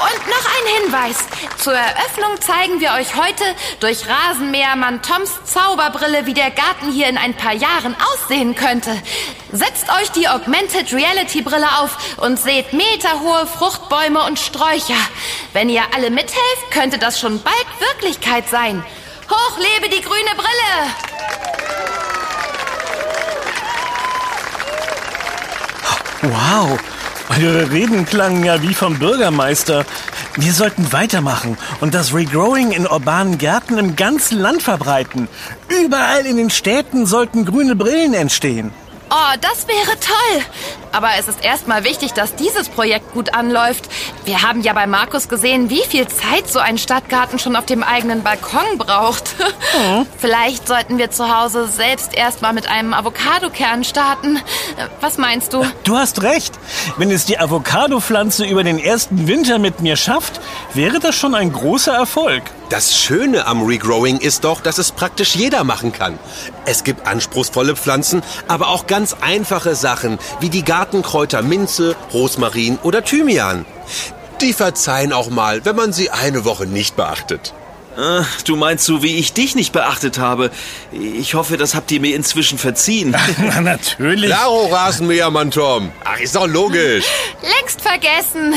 Und 0.00 0.26
noch 0.28 0.46
ein 0.46 0.82
Hinweis. 0.82 1.18
Zur 1.58 1.74
Eröffnung 1.74 2.40
zeigen 2.40 2.80
wir 2.80 2.92
euch 2.92 3.16
heute 3.16 3.44
durch 3.80 4.06
Rasenmähermann 4.08 5.02
Toms 5.02 5.30
Zauberbrille, 5.44 6.24
wie 6.24 6.32
der 6.32 6.50
Garten 6.50 6.90
hier 6.90 7.08
in 7.08 7.18
ein 7.18 7.34
paar 7.34 7.52
Jahren 7.52 7.94
aussehen 7.94 8.54
könnte. 8.54 8.90
Setzt 9.52 9.90
euch 9.90 10.10
die 10.12 10.26
Augmented 10.26 10.92
Reality 10.94 11.42
Brille 11.42 11.68
auf 11.80 12.16
und 12.18 12.38
seht 12.38 12.72
meterhohe 12.72 13.46
Fruchtbäume 13.46 14.22
und 14.24 14.38
Sträucher. 14.38 14.94
Wenn 15.52 15.68
ihr 15.68 15.82
alle 15.94 16.10
mithelft, 16.10 16.70
könnte 16.70 16.96
das 16.96 17.20
schon 17.20 17.42
bald 17.42 17.66
Wirklichkeit 17.80 18.48
sein. 18.48 18.82
Hoch 19.28 19.58
lebe 19.58 19.94
die 19.94 20.02
grüne 20.02 20.30
Brille! 20.34 21.10
Wow, 26.22 26.78
eure 27.30 27.70
Reden 27.70 28.06
klangen 28.06 28.44
ja 28.44 28.60
wie 28.60 28.74
vom 28.74 28.98
Bürgermeister. 28.98 29.84
Wir 30.36 30.52
sollten 30.52 30.92
weitermachen 30.92 31.56
und 31.80 31.94
das 31.94 32.12
Regrowing 32.12 32.72
in 32.72 32.88
urbanen 32.88 33.38
Gärten 33.38 33.78
im 33.78 33.94
ganzen 33.94 34.38
Land 34.38 34.62
verbreiten. 34.62 35.28
Überall 35.68 36.26
in 36.26 36.36
den 36.36 36.50
Städten 36.50 37.06
sollten 37.06 37.44
grüne 37.44 37.76
Brillen 37.76 38.14
entstehen. 38.14 38.72
Oh, 39.10 39.36
das 39.40 39.66
wäre 39.68 39.98
toll. 39.98 40.42
Aber 40.92 41.08
es 41.18 41.28
ist 41.28 41.44
erstmal 41.44 41.84
wichtig, 41.84 42.12
dass 42.12 42.34
dieses 42.34 42.68
Projekt 42.68 43.12
gut 43.12 43.34
anläuft. 43.34 43.88
Wir 44.24 44.42
haben 44.42 44.60
ja 44.62 44.72
bei 44.72 44.86
Markus 44.86 45.28
gesehen, 45.28 45.70
wie 45.70 45.82
viel 45.82 46.08
Zeit 46.08 46.48
so 46.48 46.58
ein 46.58 46.78
Stadtgarten 46.78 47.38
schon 47.38 47.56
auf 47.56 47.66
dem 47.66 47.82
eigenen 47.82 48.22
Balkon 48.22 48.78
braucht. 48.78 49.34
Mhm. 49.70 50.06
Vielleicht 50.18 50.66
sollten 50.66 50.98
wir 50.98 51.12
zu 51.12 51.32
Hause 51.36 51.68
selbst 51.68 52.14
erstmal 52.14 52.52
mit 52.52 52.68
einem 52.68 52.92
Avocadokern 52.92 53.84
starten. 53.84 54.40
Was 55.00 55.16
meinst 55.16 55.52
du? 55.52 55.64
Du 55.84 55.96
hast 55.96 56.22
recht. 56.22 56.58
Wenn 56.96 57.10
es 57.10 57.24
die 57.24 57.38
Avocado-Pflanze 57.38 58.46
über 58.46 58.64
den 58.64 58.78
ersten 58.78 59.28
Winter 59.28 59.58
mit 59.60 59.80
mir 59.80 59.96
schafft, 59.96 60.40
wäre 60.74 60.98
das 60.98 61.14
schon 61.14 61.36
ein 61.36 61.52
großer 61.52 61.92
Erfolg. 61.92 62.42
Das 62.70 62.96
Schöne 62.96 63.48
am 63.48 63.64
Regrowing 63.64 64.18
ist 64.18 64.44
doch, 64.44 64.60
dass 64.60 64.78
es 64.78 64.92
praktisch 64.92 65.34
jeder 65.34 65.64
machen 65.64 65.92
kann. 65.92 66.18
Es 66.66 66.84
gibt 66.84 67.04
anspruchsvolle 67.04 67.74
Pflanzen, 67.74 68.22
aber 68.46 68.68
auch 68.68 68.86
ganz 68.86 69.16
einfache 69.20 69.74
Sachen 69.74 70.20
wie 70.38 70.50
die 70.50 70.64
Gartenkräuter 70.80 71.42
Minze, 71.42 71.94
Rosmarin 72.14 72.78
oder 72.82 73.04
Thymian. 73.04 73.66
Die 74.40 74.54
verzeihen 74.54 75.12
auch 75.12 75.28
mal, 75.28 75.62
wenn 75.66 75.76
man 75.76 75.92
sie 75.92 76.08
eine 76.08 76.46
Woche 76.46 76.64
nicht 76.64 76.96
beachtet. 76.96 77.52
Ah, 77.98 78.24
du 78.46 78.56
meinst 78.56 78.86
so, 78.86 79.02
wie 79.02 79.16
ich 79.16 79.34
dich 79.34 79.54
nicht 79.54 79.74
beachtet 79.74 80.18
habe. 80.18 80.50
Ich 80.90 81.34
hoffe, 81.34 81.58
das 81.58 81.74
habt 81.74 81.92
ihr 81.92 82.00
mir 82.00 82.16
inzwischen 82.16 82.56
verziehen. 82.56 83.14
Na, 83.38 83.60
natürlich. 83.60 84.30
Klaro, 84.30 84.68
Rasenmähermann 84.68 85.50
Tom. 85.50 85.92
Ach, 86.02 86.18
ist 86.18 86.34
doch 86.34 86.46
logisch. 86.46 87.04
Längst 87.58 87.82
vergessen. 87.82 88.54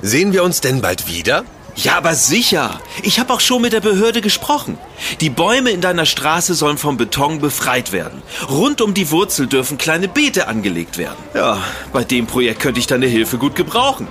Sehen 0.00 0.32
wir 0.32 0.44
uns 0.44 0.60
denn 0.60 0.80
bald 0.80 1.08
wieder? 1.08 1.42
Ja, 1.74 1.96
aber 1.96 2.14
sicher. 2.14 2.80
Ich 3.02 3.18
habe 3.18 3.32
auch 3.32 3.40
schon 3.40 3.62
mit 3.62 3.72
der 3.72 3.80
Behörde 3.80 4.20
gesprochen. 4.20 4.78
Die 5.20 5.30
Bäume 5.30 5.70
in 5.70 5.80
deiner 5.80 6.06
Straße 6.06 6.54
sollen 6.54 6.78
vom 6.78 6.96
Beton 6.96 7.40
befreit 7.40 7.92
werden. 7.92 8.22
Rund 8.48 8.80
um 8.80 8.94
die 8.94 9.10
Wurzel 9.10 9.46
dürfen 9.46 9.78
kleine 9.78 10.08
Beete 10.08 10.48
angelegt 10.48 10.98
werden. 10.98 11.16
Ja, 11.34 11.58
bei 11.92 12.04
dem 12.04 12.26
Projekt 12.26 12.60
könnte 12.60 12.78
ich 12.78 12.86
deine 12.86 13.06
Hilfe 13.06 13.38
gut 13.38 13.56
gebrauchen. 13.56 14.06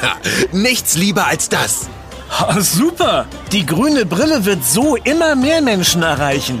Nichts 0.52 0.96
lieber 0.96 1.26
als 1.26 1.48
das. 1.48 1.88
Oh, 2.40 2.60
super. 2.60 3.26
Die 3.52 3.64
grüne 3.64 4.04
Brille 4.04 4.44
wird 4.44 4.64
so 4.64 4.96
immer 4.96 5.34
mehr 5.34 5.62
Menschen 5.62 6.02
erreichen. 6.02 6.60